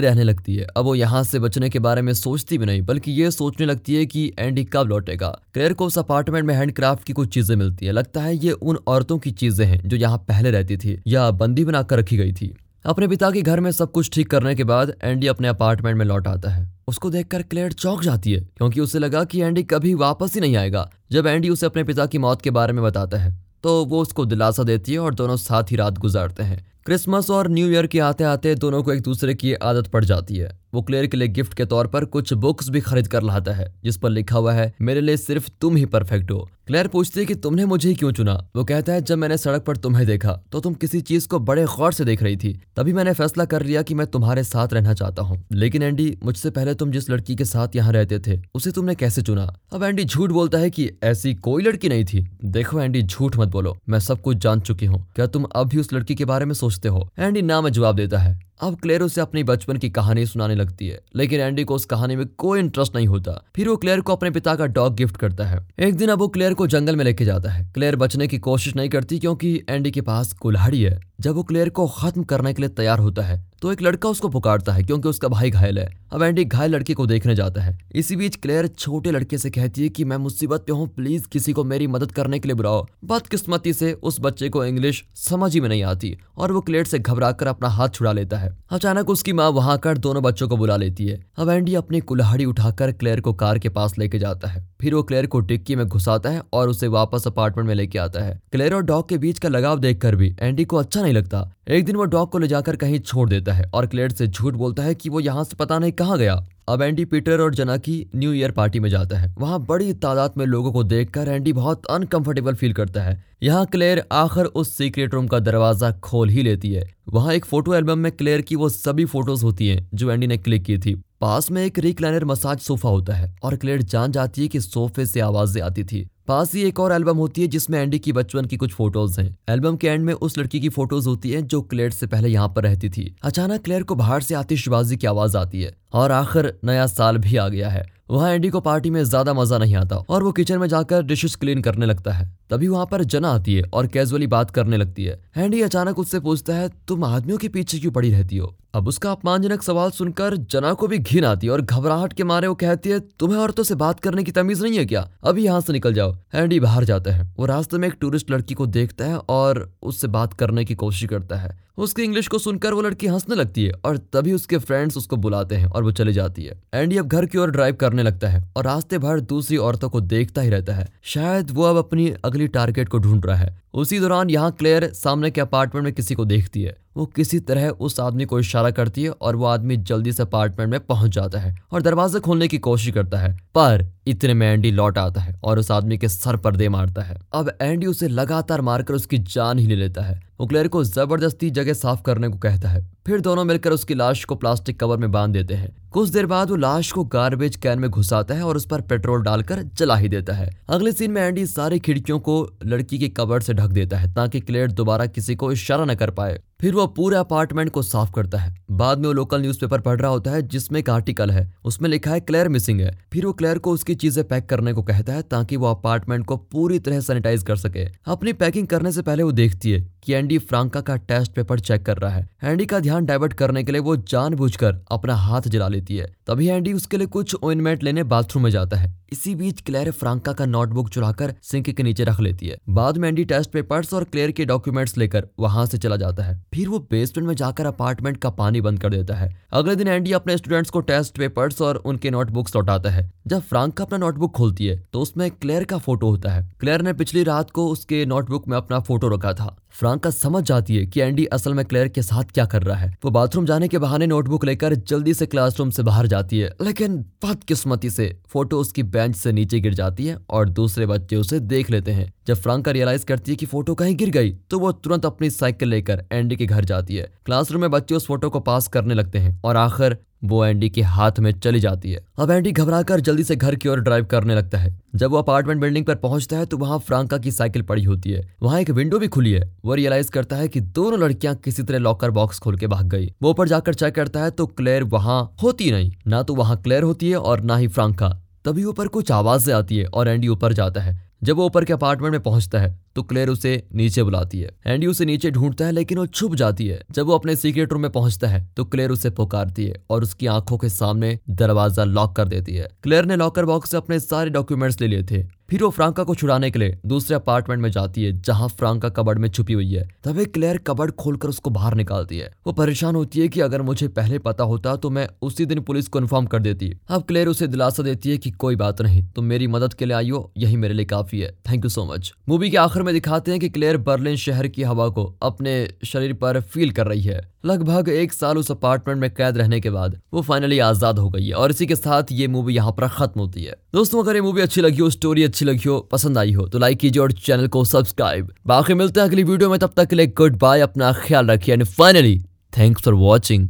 रहने 0.00 0.22
लगती 0.22 0.54
है। 0.56 0.66
अब 0.66 0.84
वो 0.84 0.94
यहाँ 0.94 1.22
से 1.24 1.38
बचने 1.38 1.68
के 1.70 1.78
बारे 1.78 2.02
में 2.02 2.12
सोचती 2.14 2.58
भी 2.58 2.66
नहीं, 2.66 2.82
बल्कि 2.82 3.12
ये 3.12 3.30
सोचने 3.30 3.66
लगती 3.66 3.94
है 3.94 4.04
कि 4.06 4.30
एंडी 4.38 4.64
कब 4.64 4.88
लौटेगा। 4.88 5.28
क्लेयर 5.54 5.72
को 5.72 5.86
उस 5.86 5.98
अपार्टमेंट 5.98 6.44
में 6.44 6.54
हैंडक्राफ्ट 6.54 7.04
की 7.04 7.12
कुछ 7.12 7.32
चीज़ें 7.34 7.54
मिलती 7.56 7.86
है। 7.86 7.92
लगता 7.92 8.22
है 8.22 8.36
ये 8.36 8.52
उन 8.52 8.78
औरतों 8.86 9.18
की 9.18 9.30
चीज़ें 9.32 9.64
हैं 9.66 9.80
जो 9.84 9.96
यहाँ 9.96 10.18
पहले 10.28 10.50
रहती 10.50 10.76
थी 10.76 11.00
या 11.06 11.30
बंदी 11.32 11.64
बनाकर 11.64 11.98
रखी 11.98 12.16
गई 12.16 12.32
थी। 12.32 12.54
अपने 12.84 13.08
पिता 13.08 13.30
के 13.30 13.42
घर 13.42 13.60
में 13.60 13.70
सब 13.72 13.90
कुछ 13.92 14.10
ठीक 14.12 14.30
करने 14.30 14.54
के 14.54 14.64
बाद 14.64 14.94
एंडी 15.02 15.26
अपने 15.26 15.48
अपार्टमेंट 15.48 15.96
में 15.96 16.04
लौट 16.04 16.26
आता 16.28 16.50
है। 16.50 16.68
उसको 16.88 17.10
देखकर 17.10 17.42
क्लेयर 17.42 17.72
चौंक 17.72 18.02
जाती 18.02 18.32
है, 18.32 18.40
क्योंकि 18.56 18.80
उसे 18.80 18.98
लगा 18.98 19.24
कि 19.24 19.40
एंडी 19.40 19.62
कभी 19.64 19.92
वापस 19.96 20.34
ही 20.34 20.40
नहीं 20.40 20.56
आएगा, 20.56 20.90
जब 21.12 21.26
एंडी 21.26 21.48
उसे 21.48 21.66
अपने 21.66 21.84
पिता 21.84 22.06
की 22.06 22.18
मौत 22.18 22.42
के 22.42 22.50
बारे 22.50 22.72
में 22.72 22.82
बताता 22.84 23.18
है। 23.18 23.38
तो 23.62 23.84
वो 23.84 24.02
उसको 24.02 24.24
दिलासा 24.24 24.62
देती 24.62 24.92
है 24.92 24.98
और 24.98 25.14
दोनों 25.14 25.36
साथ 25.36 25.64
ही 25.70 25.76
रात 25.76 25.98
गुजारते 25.98 26.42
हैं। 26.42 26.72
क्रिसमस 26.86 27.30
और 27.30 27.48
न्यू 27.48 27.70
ईयर 27.70 27.86
के 27.86 27.98
आते 28.00 28.24
आते 28.24 28.54
दोनों 28.54 28.82
को 28.82 28.92
एक 28.92 29.00
दूसरे 29.02 29.34
की 29.34 29.52
आदत 29.54 29.86
पड़ 29.86 30.04
जाती 30.04 30.36
है। 30.36 30.58
वो 30.74 30.82
क्लेयर 30.82 31.06
के 31.06 31.16
लिए 31.16 31.28
गिफ्ट 31.28 31.54
के 31.54 31.64
तौर 31.64 31.86
पर 31.86 32.04
कुछ 32.04 32.32
बुक्स 32.32 32.68
भी 32.68 32.80
खरीद 32.80 33.06
कर 33.08 33.22
लाता 33.22 33.52
है, 33.52 33.72
जिस 33.84 33.96
पर 33.96 34.10
लिखा 34.10 34.38
हुआ 34.38 34.52
है, 34.52 34.72
मेरे 34.80 35.00
लिए 35.00 35.16
सिर्फ़ 35.16 35.48
तुम 35.60 35.76
ही 35.76 35.84
परफेक्ट 35.86 36.30
हो। 36.30 36.48
क्लेयर 36.66 36.86
पूछती 36.88 37.20
है 37.20 37.24
कि 37.26 37.34
तुमने 37.34 37.64
मुझे 37.64 37.92
क्यों 37.94 38.10
चुना? 38.12 38.34
वो 38.56 38.64
कहता 38.64 38.92
है, 38.92 39.02
जब 39.02 39.18
मैंने 39.18 39.36
सड़क 39.36 39.62
पर 39.62 39.76
तुम्हें 39.76 40.06
देखा 40.06 40.32
तो 40.52 40.60
तुम 40.60 40.74
किसी 40.74 41.00
चीज़ 41.00 41.26
को 41.28 41.38
बड़े 41.40 41.64
गौर 41.66 41.92
से 41.92 42.04
देख 42.04 42.22
रही 42.22 42.36
थी। 42.36 42.52
तभी 42.76 42.92
मैंने 42.92 43.12
फैसला 43.12 43.44
कर 43.44 43.62
लिया 43.62 43.82
कि 43.82 43.94
मैं 43.94 44.06
तुम्हारे 44.06 44.44
साथ 44.44 44.72
रहना 44.72 44.94
चाहता 44.94 45.22
हूँ। 45.22 45.42
लेकिन 45.52 45.82
एंडी, 45.82 46.16
मुझसे 46.24 46.50
पहले 46.50 46.74
तुम 46.74 46.90
जिस 46.90 47.10
लड़की 47.10 47.36
के 47.36 47.44
साथ 47.44 47.76
यहाँ 47.76 47.92
रहते 47.92 48.18
थे, 48.18 48.40
उसे 48.54 48.70
तुमने 48.70 48.94
कैसे 48.94 49.22
चुना? 49.22 49.44
अब 49.72 49.84
एंडी 49.84 50.04
झूठ 50.04 50.30
बोलता 50.30 50.58
है 50.58 50.70
की 50.70 50.88
ऐसी 51.02 51.34
कोई 51.36 51.62
लड़की 51.62 51.88
नहीं 51.88 52.04
थी। 52.04 52.26
देखो 52.44 52.80
एंडी, 52.80 53.02
झूठ 53.02 53.36
मत 53.36 53.48
बोलो, 53.48 53.76
मैं 53.88 54.00
सब 54.00 54.20
कुछ 54.22 54.36
जान 54.36 54.60
चुकी 54.60 54.86
हूँ। 54.86 55.04
क्या 55.16 55.26
तुम 55.26 55.44
अब 55.46 55.68
भी 55.68 55.78
उस 55.78 55.92
लड़की 55.92 56.14
के 56.14 56.24
बारे 56.24 56.44
में 56.44 56.54
सोचते 56.70 56.88
हो। 56.88 57.10
एंडी 57.18 57.42
ना 57.42 57.60
में 57.60 57.72
जवाब 57.72 57.96
देता 57.96 58.18
है। 58.18 58.49
अब 58.60 58.74
क्लेयर 58.80 59.02
उसे 59.02 59.20
अपनी 59.20 59.42
बचपन 59.42 59.76
की 59.76 59.88
कहानी 59.90 60.24
सुनाने 60.26 60.54
लगती 60.54 60.88
है, 60.88 61.00
लेकिन 61.16 61.40
एंडी 61.40 61.64
को 61.64 61.74
उस 61.74 61.84
कहानी 61.84 62.16
में 62.16 62.26
कोई 62.38 62.60
इंटरेस्ट 62.60 62.96
नहीं 62.96 63.06
होता। 63.06 63.32
फिर 63.56 63.68
वो 63.68 63.76
क्लेयर 63.76 64.00
को 64.00 64.12
अपने 64.12 64.30
पिता 64.30 64.54
का 64.54 64.66
डॉग 64.68 64.94
गिफ्ट 64.94 65.16
करता 65.16 65.46
है। 65.46 65.66
एक 65.78 65.94
दिन 65.94 66.08
अब 66.08 66.18
वो 66.18 66.28
क्लेयर 66.28 66.54
को 66.54 66.66
जंगल 66.66 66.96
में 66.96 67.04
लेके 67.04 67.24
जाता 67.24 67.50
है। 67.50 67.64
क्लेयर 67.74 67.96
बचने 67.96 68.26
की 68.26 68.38
कोशिश 68.38 68.76
नहीं 68.76 68.88
करती 68.88 69.18
क्योंकि 69.18 69.60
एंडी 69.68 69.90
के 69.90 70.00
पास 70.00 70.32
कुल्हाड़ी 70.32 70.82
है। 70.82 70.98
जब 71.20 71.34
वो 71.34 71.42
क्लेयर 71.42 71.68
को 71.68 71.86
खत्म 71.88 72.22
करने 72.22 72.52
के 72.54 72.62
लिए 72.62 72.68
तैयार 72.68 72.98
होता 72.98 73.22
है 73.22 73.48
तो 73.62 73.72
एक 73.72 73.82
लड़का 73.82 74.08
उसको 74.08 74.28
पुकारता 74.28 74.72
है 74.72 74.82
क्योंकि 74.82 75.08
उसका 75.08 75.28
भाई 75.28 75.50
घायल 75.50 75.78
है। 75.78 75.88
अब 76.12 76.22
एंडी 76.22 76.44
घायल 76.44 76.70
लड़के 76.70 76.94
को 76.94 77.06
देखने 77.06 77.34
जाता 77.34 77.62
है। 77.62 77.78
इसी 77.94 78.16
बीच 78.16 78.36
क्लेयर 78.36 78.66
छोटे 78.68 79.10
लड़के 79.10 79.38
से 79.38 79.50
कहती 79.50 79.82
है 79.82 79.88
कि, 79.88 80.04
मैं 80.04 80.16
मुसीबत 80.16 80.64
पे 80.66 80.72
हूँ 80.72 80.86
प्लीज़ 80.88 81.26
किसी 81.28 81.52
को 81.52 81.64
मेरी 81.64 81.86
मदद 81.86 82.12
करने 82.12 82.38
के 82.38 82.48
लिए 82.48 82.54
बुलाओ। 82.54 82.86
बदकिस्मती 83.04 83.72
से 83.72 83.92
उस 83.92 84.16
बच्चे 84.20 84.48
को 84.48 84.64
इंग्लिश 84.64 85.04
समझ 85.16 85.52
ही 85.54 85.60
में 85.60 85.68
नहीं 85.68 85.82
आती 85.82 86.16
और 86.36 86.52
वो 86.52 86.60
क्लेयर 86.60 86.84
से 86.84 86.98
घबरा 86.98 87.32
कर 87.32 87.46
अपना 87.46 87.68
हाथ 87.68 87.88
छुड़ा 87.88 88.12
लेता 88.12 88.38
है। 88.38 88.49
अचानक 88.70 89.10
उसकी 89.10 89.32
माँ 89.32 89.48
वहाँ 89.50 89.76
कर 89.78 89.98
दोनों 89.98 90.22
बच्चों 90.22 90.48
को 90.48 90.56
बुला 90.56 90.76
लेती 90.76 91.06
है। 91.06 91.18
अब 91.38 91.50
एंडी 91.50 91.74
अपनी 91.74 92.00
कुल्हाड़ी 92.00 92.44
उठाकर 92.44 92.92
क्लेयर 92.92 93.20
को 93.20 93.32
कार 93.32 93.58
के 93.58 93.68
पास 93.68 93.98
लेके 93.98 94.18
जाता 94.18 94.48
है। 94.48 94.68
फिर 94.80 94.94
वो 94.94 95.02
क्लेयर 95.02 95.26
को 95.26 95.40
टिक्की 95.40 95.76
में 95.76 95.86
घुसाता 95.86 96.30
है 96.30 96.42
और 96.52 96.68
उसे 96.68 96.88
वापस 96.88 97.26
अपार्टमेंट 97.26 97.68
में 97.68 97.74
लेके 97.74 97.98
आता 97.98 98.20
है। 98.20 98.40
क्लेयर 98.52 98.74
और 98.74 98.82
डॉग 98.82 99.08
के 99.08 99.18
बीच 99.18 99.38
का 99.38 99.48
लगाव 99.48 99.78
देखकर 99.78 100.16
भी 100.16 100.34
एंडी 100.40 100.64
को 100.64 100.76
अच्छा 100.76 101.02
नहीं 101.02 101.14
लगता। 101.14 101.48
एक 101.68 101.84
दिन 101.84 101.96
वो 101.96 102.04
डॉग 102.04 102.30
को 102.30 102.38
ले 102.38 102.48
जाकर 102.48 102.76
कहीं 102.76 102.98
छोड़ 103.00 103.28
देता 103.28 103.52
है 103.52 103.70
और 103.74 103.86
क्लेयर 103.86 104.10
से 104.10 104.26
झूठ 104.26 104.54
बोलता 104.54 104.82
है 104.82 104.94
कि 104.94 105.08
वो 105.08 105.20
यहाँ 105.20 105.44
से 105.44 105.56
पता 105.56 105.78
नहीं 105.78 105.92
कहाँ 105.92 106.18
गया। 106.18 106.44
अब 106.70 106.82
एंडी 106.82 107.04
पीटर 107.04 107.40
और 107.40 107.54
जना 107.54 107.76
की 107.76 107.94
न्यू 108.14 108.32
ईयर 108.32 108.50
पार्टी 108.50 108.80
में 108.80 108.88
जाता 108.90 109.18
है। 109.18 109.34
वहाँ 109.38 109.58
बड़ी 109.60 109.92
तादाद 109.94 110.34
में 110.38 110.44
लोगों 110.46 110.72
को 110.72 110.82
देखकर 110.84 111.28
एंडी 111.28 111.52
बहुत 111.52 111.86
अनकंफर्टेबल 111.86 112.54
फील 112.54 112.72
करता 112.72 113.02
है। 113.02 113.18
यहाँ 113.42 113.64
क्लेयर 113.66 114.02
आखिर 114.12 114.44
उस 114.44 114.76
सीक्रेट 114.76 115.14
रूम 115.14 115.26
का 115.26 115.38
दरवाज़ा 115.38 115.90
खोल 116.00 116.28
ही 116.28 116.42
लेती 116.42 116.72
है। 116.72 116.88
वहाँ 117.08 117.34
एक 117.34 117.44
फ़ोटो 117.44 117.74
एल्बम 117.74 117.98
में 117.98 118.10
क्लेयर 118.12 118.40
की 118.40 118.56
वो 118.56 118.68
सभी 118.68 119.04
फ़ोटोज़ 119.04 119.44
होती 119.44 119.68
है, 119.68 119.88
जो 119.94 120.10
एंडी 120.10 120.26
ने 120.26 120.36
क्लिक 120.38 120.64
की 120.64 120.78
थी। 120.78 120.94
पास 121.20 121.50
में 121.50 121.64
एक 121.64 121.78
रिक्लाइनर 121.78 122.24
मसाज 122.24 122.58
सोफा 122.58 122.88
होता 122.88 123.14
है 123.14 123.34
और 123.42 123.56
क्लेयर 123.56 123.82
जान 123.82 124.12
जाती 124.12 124.42
है 124.42 124.48
कि 124.48 124.60
सोफे 124.60 125.06
से 125.06 125.20
आवाज़ें 125.20 125.62
आती 125.62 125.84
थी। 125.84 126.08
पास 126.30 126.54
ही 126.54 126.62
एक 126.62 126.80
और 126.80 126.92
एल्बम 126.92 127.16
होती 127.16 127.42
है 127.42 127.46
जिसमें 127.48 127.78
एंडी 127.78 127.98
की 127.98 128.12
बचपन 128.12 128.46
की 128.46 128.56
कुछ 128.56 128.72
फ़ोटोज़ 128.72 129.20
हैं। 129.20 129.36
एल्बम 129.48 129.76
के 129.76 129.86
एंड 129.88 130.04
में 130.04 130.12
उस 130.14 130.38
लड़की 130.38 130.60
की 130.60 130.68
फ़ोटोज़ 130.68 131.08
होती 131.08 131.30
है 131.30 131.40
जो 131.44 131.60
क्लेयर 131.62 131.90
से 131.90 132.06
पहले 132.06 132.28
यहाँ 132.28 132.48
पर 132.48 132.62
रहती 132.62 132.90
थी। 132.90 133.14
अचानक 133.22 133.62
क्लेयर 133.62 133.82
को 133.82 133.94
बाहर 133.94 134.22
से 134.22 134.34
आतिशबाजी 134.34 134.96
की 134.96 135.06
आवाज़ 135.06 135.36
आती 135.36 135.62
है 135.62 135.72
और 135.92 136.12
आखिर 136.12 136.52
नया 136.64 136.86
साल 136.86 137.18
भी 137.18 137.36
आ 137.36 137.48
गया 137.48 137.68
है। 137.68 137.84
वहाँ 138.10 138.30
एंडी 138.30 138.48
को 138.48 138.60
पार्टी 138.60 138.90
में 138.90 139.02
ज़्यादा 139.04 139.34
मज़ा 139.34 139.58
नहीं 139.58 139.74
आता 139.76 139.96
और 139.96 140.22
वो 140.22 140.32
किचन 140.32 140.58
में 140.58 140.68
जाकर 140.68 141.02
डिशेस 141.02 141.34
क्लीन 141.36 141.62
करने 141.62 141.86
लगता 141.86 142.12
है। 142.12 142.39
तभी 142.50 142.68
वहाँ 142.68 142.86
पर 142.86 143.04
जना 143.04 143.28
आती 143.28 143.54
है 143.54 143.62
और 143.62 143.86
कैजुअली 143.86 144.26
बात 144.26 144.50
करने 144.50 144.76
लगती 144.76 145.04
है। 145.04 145.20
एंडी 145.36 145.62
अचानक 145.62 145.98
उससे 145.98 146.20
पूछता 146.20 146.54
है, 146.54 146.70
तुम 146.88 147.04
आदमियों 147.04 147.38
के 147.38 147.48
पीछे 147.48 147.78
क्यों 147.78 147.92
पड़ी 147.92 148.10
रहती 148.10 148.36
हो? 148.36 148.56
अब 148.74 148.88
उसका 148.88 149.12
अपमानजनक 149.12 149.62
सवाल 149.62 149.90
सुनकर 149.90 150.36
जना 150.36 150.72
को 150.72 150.88
भी 150.88 150.98
घिन 150.98 151.24
आती 151.24 151.46
है 151.46 151.52
और 151.52 151.60
घबराहट 151.60 152.12
के 152.12 152.24
मारे 152.24 152.48
वो 152.48 152.54
कहती 152.54 152.90
है, 152.90 153.00
तुम्हें 153.00 153.38
औरतों 153.38 153.62
से 153.62 153.74
बात 153.74 154.00
करने 154.00 154.22
की 154.22 154.32
तमीज 154.32 154.62
नहीं 154.62 154.78
है 154.78 154.84
क्या? 154.86 155.10
अभी 155.24 155.44
यहाँ 155.44 155.60
से 155.60 155.72
निकल 155.72 155.94
जाओ। 155.94 156.16
एंडी 156.34 156.60
बाहर 156.60 156.84
जाता 156.84 157.12
है। 157.12 157.34
वो 157.38 157.46
रास्ते 157.46 157.78
में 157.78 157.88
एक 157.88 157.94
टूरिस्ट 158.00 158.30
लड़की 158.30 158.54
को 158.54 158.66
देखता 158.66 159.04
है 159.04 159.18
और 159.18 159.72
उससे 159.82 160.08
बात 160.08 160.34
करने 160.34 160.64
की 160.64 160.74
कोशिश 160.74 161.08
करता 161.08 161.36
है। 161.36 161.70
उसकी 161.78 162.02
इंग्लिश 162.02 162.28
को 162.28 162.38
सुनकर 162.38 162.74
वो 162.74 162.82
लड़की 162.82 163.06
हंसने 163.06 163.36
लगती 163.36 163.64
है 163.64 163.72
और 163.84 163.96
तभी 163.96 164.32
उसके 164.32 164.58
फ्रेंड्स 164.58 164.96
उसको 164.96 165.16
बुलाते 165.16 165.54
हैं 165.54 165.66
और 165.66 165.82
वो 165.82 165.92
चली 165.92 166.12
जाती 166.12 166.44
है। 166.44 166.62
एंडी 166.74 166.96
अब 166.96 167.06
घर 167.06 167.26
की 167.26 167.38
ओर 167.38 167.50
ड्राइव 167.50 167.74
करने 167.74 168.02
लगता 168.02 168.28
है 168.28 168.50
और 168.56 168.64
रास्ते 168.64 168.98
भर 168.98 169.20
दूसरी 169.20 169.56
औरतों 169.56 169.88
को 169.88 170.00
देखता 170.00 170.40
ही 170.40 170.50
रहता 170.50 170.74
है। 170.74 170.88
शायद 171.02 171.50
वो 171.50 171.64
अब 171.64 171.76
अपनी 171.76 172.12
अगली 172.24 172.39
टारगेट 172.46 172.88
को 172.88 172.98
ढूंढ 172.98 173.26
रहा 173.26 173.36
है। 173.36 173.58
उसी 173.74 174.00
दौरान 174.00 174.30
यहाँ 174.30 174.50
क्लेयर 174.52 174.92
सामने 174.92 175.30
के 175.30 175.40
अपार्टमेंट 175.40 175.84
में 175.84 175.92
किसी 175.92 176.14
को 176.14 176.24
देखती 176.24 176.62
है। 176.62 176.76
वो 176.96 177.06
किसी 177.06 177.38
तरह 177.40 177.68
उस 177.68 178.00
आदमी 178.00 178.24
को 178.24 178.40
इशारा 178.40 178.70
करती 178.70 179.02
है 179.02 179.10
और 179.10 179.36
वो 179.36 179.44
आदमी 179.44 179.76
जल्दी 179.76 180.12
से 180.12 180.22
अपार्टमेंट 180.22 180.70
में 180.70 180.80
पहुँच 180.80 181.10
जाता 181.10 181.38
है 181.38 181.56
और 181.72 181.82
दरवाज़ा 181.82 182.20
खोलने 182.20 182.48
की 182.48 182.58
कोशिश 182.58 182.94
करता 182.94 183.18
है। 183.18 183.32
पर 183.54 183.86
इतने 184.06 184.34
में 184.34 184.46
एंडी 184.46 184.70
लौट 184.70 184.98
आता 184.98 185.20
है 185.20 185.40
और 185.44 185.58
उस 185.58 185.70
आदमी 185.70 185.98
के 185.98 186.08
सर 186.08 186.36
पर 186.36 186.56
दे 186.56 186.68
मारता 186.68 187.02
है। 187.02 187.16
अब 187.32 187.52
एंडी 187.62 187.86
उसे 187.86 188.08
लगातार 188.08 188.60
मारकर 188.60 188.94
उसकी 188.94 189.18
जान 189.18 189.58
ही 189.58 189.66
ले 189.66 189.76
लेता 189.76 190.02
है। 190.02 190.20
वो 190.40 190.46
क्लेयर 190.46 190.68
को 190.68 190.84
ज़बरदस्ती 190.84 191.50
जगह 191.50 191.72
साफ़ 191.72 192.02
करने 192.02 192.28
को 192.28 192.38
कहता 192.38 192.68
है। 192.68 192.90
फिर 193.06 193.20
दोनों 193.20 193.44
मिलकर 193.44 193.70
उसकी 193.70 193.94
लाश 193.94 194.24
को 194.24 194.34
प्लास्टिक 194.34 194.80
कवर 194.80 194.96
में 194.96 195.12
बाँध 195.12 195.32
देते 195.32 195.54
हैं। 195.54 195.79
कुछ 195.92 196.08
देर 196.08 196.26
बाद 196.26 196.50
वो 196.50 196.56
लाश 196.56 196.90
को 196.92 197.02
गार्बेज 197.04 197.56
कैन 197.56 197.78
में 197.78 197.88
घुसाता 197.90 198.34
है 198.34 198.42
और 198.42 198.56
उस 198.56 198.66
पर 198.66 198.80
पेट्रोल 198.80 199.22
डालकर 199.22 199.62
जला 199.74 199.96
ही 199.96 200.08
देता 200.08 200.32
है। 200.32 200.48
अगले 200.68 200.92
सीन 200.92 201.10
में 201.10 201.20
एंडी 201.22 201.46
सारी 201.46 201.78
खिड़कियों 201.78 202.18
को 202.18 202.36
लड़की 202.64 202.98
के 202.98 203.08
कवर 203.08 203.40
से 203.40 203.54
ढक 203.54 203.70
देता 203.70 203.96
है 203.96 204.12
ताकि 204.14 204.40
क्लेयर 204.40 204.70
दोबारा 204.72 205.06
किसी 205.06 205.34
को 205.34 205.50
इशारा 205.52 205.84
न 205.84 205.94
कर 205.94 206.10
पाए। 206.10 206.40
फिर 206.60 206.74
वो 206.74 206.86
पूरे 206.86 207.16
अपार्टमेंट 207.16 207.70
को 207.70 207.82
साफ़ 207.82 208.10
करता 208.12 208.38
है। 208.38 208.54
बाद 208.70 208.98
में 208.98 209.06
वो 209.06 209.12
लोकल 209.12 209.40
न्यूज़पेपर 209.40 209.80
पढ़ 209.80 210.00
रहा 210.00 210.10
होता 210.10 210.30
है 210.30 210.42
जिसमें 210.42 210.78
एक 210.80 210.90
आर्टिकल 210.90 211.30
है। 211.30 211.52
उसमें 211.64 211.88
लिखा 211.90 212.10
है 212.10 212.20
क्लेयर 212.20 212.48
मिसिंग 212.48 212.80
है। 212.80 212.90
फिर 213.12 213.26
वो 213.26 213.32
क्लेयर 213.32 213.58
को 213.58 213.70
उसकी 213.70 213.94
चीज़ें 213.94 214.24
पैक 214.28 214.48
करने 214.48 214.72
को 214.72 214.82
कहता 214.82 215.12
है 215.12 215.22
ताकि 215.22 215.56
वो 215.56 215.66
अपार्टमेंट 215.66 216.26
को 216.26 216.36
पूरी 216.36 216.78
तरह 216.78 217.00
सैनिटाइज 217.00 217.42
कर 217.42 217.56
सके। 217.56 217.86
अपनी 218.06 218.32
पैकिंग 218.32 218.66
करने 218.66 218.92
से 218.92 219.02
पहले 219.02 219.22
वो 219.22 219.32
देखती 219.32 219.70
है 219.70 219.80
कि 220.04 220.12
एंडी 220.12 220.38
फ्रांका 220.38 220.80
का 220.80 220.96
टेस्ट 220.96 221.32
पेपर 221.32 221.60
चेक 221.60 221.86
कर 221.86 221.96
रहा 221.96 222.10
है। 222.10 222.28
एंडी 222.42 222.66
का 222.66 222.80
ध्यान 222.80 223.06
डाइवर्ट 223.06 223.32
करने 223.32 223.64
के 223.64 223.72
लिए 223.72 223.80
वो 223.80 223.96
जानबूझकर 223.96 224.80
अपना 224.90 225.14
हाथ 225.16 225.48
जला 225.48 225.68
लेती 225.80 225.96
है। 225.96 226.14
तभी 226.26 226.48
एंडी 226.48 226.72
उसके 226.72 226.96
लिए 226.96 227.06
कुछ 227.08 227.36
ओइनमेंट 227.42 227.82
लेने 227.82 228.02
बाथरूम 228.04 228.42
में 228.44 228.50
जाता 228.50 228.76
है। 228.76 228.98
इसी 229.12 229.34
बीच 229.34 229.60
क्लेयर 229.60 229.90
फ्रांका 229.90 230.32
का 230.32 230.44
नोटबुक 230.46 230.88
चुराकर 230.88 231.34
सिंक 231.42 231.68
के 231.68 231.82
नीचे 231.82 232.04
रख 232.04 232.20
लेती 232.20 232.46
है। 232.46 232.58
बाद 232.68 232.98
में 232.98 233.08
एंडी 233.08 233.24
टेस्ट 233.24 233.50
पेपर्स 233.50 233.92
और 233.94 234.04
क्लेयर 234.04 234.30
के 234.30 234.44
डॉक्यूमेंट्स 234.44 234.96
लेकर 234.98 235.26
वहाँ 235.38 235.64
से 235.66 235.78
चला 235.78 235.96
जाता 235.96 236.22
है। 236.22 236.36
फिर 236.54 236.68
वो 236.68 236.78
बेसमेंट 236.90 237.26
में 237.28 237.34
जाकर 237.34 237.66
अपार्टमेंट 237.66 238.16
का 238.16 238.30
पानी 238.32 238.60
बंद 238.60 238.80
कर 238.80 238.90
देता 238.90 239.14
है। 239.14 239.30
अगले 239.52 239.76
दिन 239.76 239.88
एंडी 239.88 240.12
अपने 240.12 240.36
स्टूडेंट्स 240.36 240.70
को 240.70 240.80
टेस्ट 240.82 241.18
पेपर्स 241.18 241.60
और 241.62 241.76
उनके 241.76 242.10
नोटबुक्स 242.10 242.56
लौटाता 242.56 242.90
है। 242.90 243.10
जब 243.26 243.40
फ्रांका 243.40 243.84
अपना 243.84 243.98
नोटबुक 243.98 244.32
खोलती 244.32 244.66
है 244.66 244.76
तो 244.92 245.00
उसमें 245.00 245.30
क्लेयर 245.30 245.64
का 245.64 245.78
फ़ोटो 245.78 246.10
होता 246.10 246.32
है। 246.32 246.48
क्लेयर 246.60 246.82
ने 246.82 246.92
पिछली 246.92 247.22
रात 247.22 247.50
को 247.50 247.66
उसके 247.68 248.04
नोटबुक 248.06 248.48
में 248.48 248.56
अपना 248.56 248.80
फ़ोटो 248.80 249.08
रखा 249.08 249.32
था। 249.32 249.56
फ्रांका 249.74 250.10
समझ 250.10 250.42
जाती 250.44 250.76
है 250.76 250.86
कि 250.86 251.00
एंडी 251.00 251.24
असल 251.26 251.54
में 251.54 251.64
क्लेयर 251.64 251.88
के 251.88 252.02
साथ 252.02 252.32
क्या 252.34 252.44
कर 252.44 252.62
रहा 252.62 252.76
है। 252.76 252.90
वो 253.04 253.10
बाथरूम 253.10 253.44
जाने 253.46 253.68
के 253.68 253.78
बहाने 253.78 254.06
नोटबुक 254.06 254.44
लेकर 254.44 254.74
जल्दी 254.74 255.14
से 255.14 255.26
क्लासरूम 255.26 255.70
से 255.70 255.82
बाहर 255.82 256.06
जाती 256.06 256.38
है, 256.38 256.50
लेकिन 256.62 256.96
बदकिस्मती 257.24 257.90
से 257.90 258.14
फ़ोटो 258.28 258.60
उसकी 258.60 258.82
बेंच 258.82 259.16
से 259.16 259.32
नीचे 259.32 259.60
गिर 259.60 259.74
जाती 259.74 260.06
है 260.06 260.16
और 260.30 260.48
दूसरे 260.50 260.86
बच्चे 260.86 261.16
उसे 261.16 261.40
देख 261.40 261.70
लेते 261.70 261.92
हैं। 261.92 262.12
जब 262.26 262.36
फ्रांका 262.36 262.70
रियलाइज़ 262.70 263.06
करती 263.06 263.32
है 263.32 263.36
कि 263.36 263.46
फ़ोटो 263.46 263.74
कहीं 263.74 263.96
गिर 263.96 264.10
गई 264.10 264.30
तो 264.50 264.58
वो 264.58 264.72
तुरंत 264.74 265.06
अपनी 265.06 265.30
साइकिल 265.30 265.68
लेकर 265.68 266.04
एंडी 266.12 266.36
के 266.36 266.46
घर 266.46 266.64
जाती 266.64 266.96
है। 266.96 267.10
क्लासरूम 267.26 267.60
में 267.60 267.70
बच्चे 267.70 267.94
उस 267.94 268.06
फ़ोटो 268.06 268.30
को 268.30 268.40
पास 268.40 268.68
करने 268.68 268.94
लगते 268.94 269.18
हैं 269.18 269.40
और 269.44 269.56
आखिर 269.56 269.96
वो 270.22 270.44
एंडी 270.44 270.68
के 270.70 270.82
हाथ 270.82 271.18
में 271.18 271.30
चली 271.32 271.60
जाती 271.60 271.92
है। 271.92 272.04
अब 272.18 272.30
एंडी 272.30 272.52
घबराकर 272.52 273.00
जल्दी 273.00 273.24
से 273.24 273.36
घर 273.36 273.54
की 273.54 273.68
ओर 273.68 273.80
ड्राइव 273.80 274.04
करने 274.04 274.34
लगता 274.34 274.58
है। 274.58 274.78
जब 274.94 275.10
वो 275.10 275.18
अपार्टमेंट 275.18 275.60
बिल्डिंग 275.60 275.84
पर 275.86 275.94
पहुँचता 275.94 276.36
है 276.36 276.46
तो 276.46 276.56
वहाँ 276.56 276.78
फ्रांका 276.78 277.18
की 277.18 277.30
साइकिल 277.30 277.62
पड़ी 277.62 277.84
होती 277.84 278.10
है। 278.10 278.22
वहाँ 278.42 278.60
एक 278.60 278.70
विंडो 278.70 278.98
भी 278.98 279.08
खुली 279.08 279.32
है। 279.32 279.50
वो 279.64 279.74
रियलाइज़ 279.74 280.10
करता 280.10 280.36
है 280.36 280.48
कि 280.48 280.60
दोनों 280.60 280.98
लड़कियाँ 281.00 281.34
किसी 281.34 281.62
तरह 281.62 281.78
लॉकर 281.78 282.10
बॉक्स 282.10 282.38
खोल 282.38 282.56
के 282.56 282.66
भाग 282.66 282.86
गई। 282.86 283.12
वो 283.22 283.30
ऊपर 283.30 283.48
जाकर 283.48 283.74
चेक 283.74 283.94
करता 283.94 284.24
है 284.24 284.30
तो 284.30 284.46
क्लेयर 284.46 284.84
वहाँ 284.84 285.22
होती 285.42 285.70
नहीं। 285.70 285.92
ना 286.06 286.22
तो 286.22 286.34
वहाँ 286.34 286.60
क्लेयर 286.62 286.82
होती 286.82 287.10
है 287.10 287.16
और 287.16 287.40
ना 287.40 287.56
ही 287.56 287.68
फ्रांका 287.68 288.16
तभी 288.44 288.64
ऊपर 288.64 288.88
कुछ 288.88 289.10
आवाज़ें 289.12 289.54
आती 289.54 289.78
है 289.78 289.86
और 289.86 290.08
एंडी 290.08 290.28
ऊपर 290.28 290.52
जाता 290.52 290.80
है। 290.80 290.98
जब 291.22 291.36
वो 291.36 291.46
ऊपर 291.46 291.64
के 291.64 291.72
अपार्टमेंट 291.72 292.12
में 292.12 292.22
पहुँचता 292.22 292.58
है 292.58 292.78
तो 292.96 293.02
क्लेयर 293.02 293.28
उसे 293.28 293.62
नीचे 293.74 294.02
बुलाती 294.02 294.40
है। 294.40 294.50
एंडी 294.66 294.86
उसे 294.86 295.04
नीचे 295.04 295.30
ढूंढता 295.30 295.66
है, 295.66 295.72
लेकिन 295.72 295.98
वो 295.98 296.06
छुप 296.06 296.34
जाती 296.34 296.66
है। 296.66 296.80
जब 296.90 297.06
वो 297.06 297.14
अपने 297.14 297.36
सीक्रेट 297.36 297.72
रूम 297.72 297.82
में 297.82 297.90
पहुँचता 297.92 298.28
है 298.28 298.46
तो 298.56 298.64
क्लेयर 298.66 298.90
उसे 298.90 299.10
पुकारती 299.12 299.66
है 299.66 299.82
और 299.90 300.02
उसकी 300.02 300.26
आँखों 300.28 300.58
के 300.58 300.68
सामने 300.70 301.18
दरवाज़ा 301.30 301.84
लॉक 301.86 302.16
कर 302.16 302.28
देती 302.28 302.54
है। 302.54 302.68
क्लेयर 302.82 303.04
ने 303.04 303.16
लॉकर 303.16 303.44
बॉक्स 303.44 303.70
से 303.70 303.76
अपने 303.76 304.00
सारे 304.00 304.30
डॉक्यूमेंट्स 304.30 304.80
ले 304.80 304.86
लिए 304.86 305.02
थे। 305.02 305.22
फिर 305.50 305.62
वो 305.62 305.68
फ्रांका 305.70 306.02
को 306.04 306.14
छुड़ाने 306.14 306.50
के 306.50 306.58
लिए 306.58 306.76
दूसरे 306.86 307.14
अपार्टमेंट 307.16 307.60
में 307.62 307.70
जाती 307.70 308.02
है, 308.04 308.20
जहाँ 308.20 308.48
फ्रांका 308.50 308.88
कबड़ 308.88 309.16
में 309.18 309.28
छुपी 309.28 309.52
हुई 309.52 309.72
है। 309.72 309.88
तभी 310.04 310.24
क्लेयर 310.26 310.58
कबड़ 310.58 310.90
खोलकर 310.92 311.28
उसको 311.28 311.50
बाहर 311.50 311.74
निकालती 311.74 312.18
है। 312.18 312.30
वो 312.46 312.52
परेशान 312.52 312.94
होती 312.94 313.20
है 313.20 313.28
कि 313.28 313.40
अगर 313.40 313.62
मुझे 313.62 313.88
पहले 313.90 314.18
पता 314.20 314.44
होता 314.44 314.74
तो 314.76 314.90
मैं 314.90 315.08
उसी 315.22 315.46
दिन 315.46 315.60
पुलिस 315.60 315.88
को 315.88 315.98
इन्फॉर्म 315.98 316.26
कर 316.26 316.40
देती। 316.40 316.72
अब 316.88 317.02
क्लेयर 317.02 317.28
उसे 317.28 317.46
दिलासा 317.46 317.82
देती 317.82 318.10
है 318.10 318.18
कि 318.18 318.30
कोई 318.32 318.56
बात 318.56 318.82
नहीं, 318.82 319.02
तुम 319.06 319.24
मेरी 319.24 319.46
मदद 319.48 319.74
के 319.74 319.84
लिए 319.84 319.96
आई 319.96 320.10
हो 320.10 320.30
यही 320.36 320.56
मेरे 320.56 320.74
लिए 320.74 320.86
काफ़ी 320.86 321.20
है। 321.20 321.32
Thank 321.50 321.64
you 321.64 321.70
so 321.70 321.84
much. 321.84 322.12
Movie 322.28 322.50
के 322.50 322.56
आखिर 322.80 322.86
में 322.86 322.94
दिखाते 322.94 323.30
हैं 323.30 323.40
कि 323.40 323.48
क्लेयर 323.48 323.76
बर्लिन 323.78 324.14
शहर 324.16 324.46
की 324.48 324.62
हवा 324.62 324.88
को 324.88 325.04
अपने 325.22 325.52
शरीर 325.84 326.12
पर 326.14 326.40
फील 326.42 326.70
कर 326.70 326.86
रही 326.86 327.02
है। 327.02 327.20
लगभग 327.44 327.88
एक 327.90 328.12
साल 328.12 328.38
उस 328.38 328.50
अपार्टमेंट 328.50 329.00
में 329.00 329.10
कैद 329.10 329.38
रहने 329.38 329.60
के 329.60 329.70
बाद 329.70 329.98
वो 330.14 330.22
फाइनली 330.22 330.58
आज़ाद 330.60 330.98
हो 330.98 331.08
गई 331.10 331.26
है 331.26 331.34
और 331.34 331.50
इसी 331.50 331.66
के 331.66 331.76
साथ 331.76 332.12
ये 332.12 332.28
मूवी 332.28 332.54
यहाँ 332.54 332.72
पर 332.72 332.88
खत्म 332.88 333.20
होती 333.20 333.44
है। 333.44 333.56
दोस्तों, 333.74 334.02
अगर 334.02 334.14
ये 334.14 334.20
मूवी 334.22 334.42
अच्छी 334.42 334.60
लगी 334.60 334.80
हो 334.80 334.90
स्टोरी 334.90 335.24
अच्छी 335.24 335.44
लगी 335.44 335.68
हो, 335.68 335.78
पसंद 335.92 336.18
आई 336.18 336.32
हो 336.32 336.46
तो 336.48 336.58
लाइक 336.58 336.78
कीजिए 336.78 337.02
और 337.02 337.12
चैनल 337.20 337.48
को 337.48 337.64
सब्सक्राइब 337.66 338.32
बाकी 338.46 338.74
मिलते 338.74 339.00
हैं 339.00 339.08
अगली 339.08 339.24
वीडियो 339.24 339.50
में, 339.50 339.58
तब 339.58 339.72
तक 339.76 339.88
के 339.88 339.96
लिए 339.96 340.06
गुड 340.16 340.38
बाय 340.38 340.60
अपना 340.62 340.92
ख्याल 341.04 341.26
रखिए 341.26 341.54
and 341.54 341.64
finally 341.66 342.18
thanks 342.52 342.82
for 342.82 342.94
watching 342.96 343.48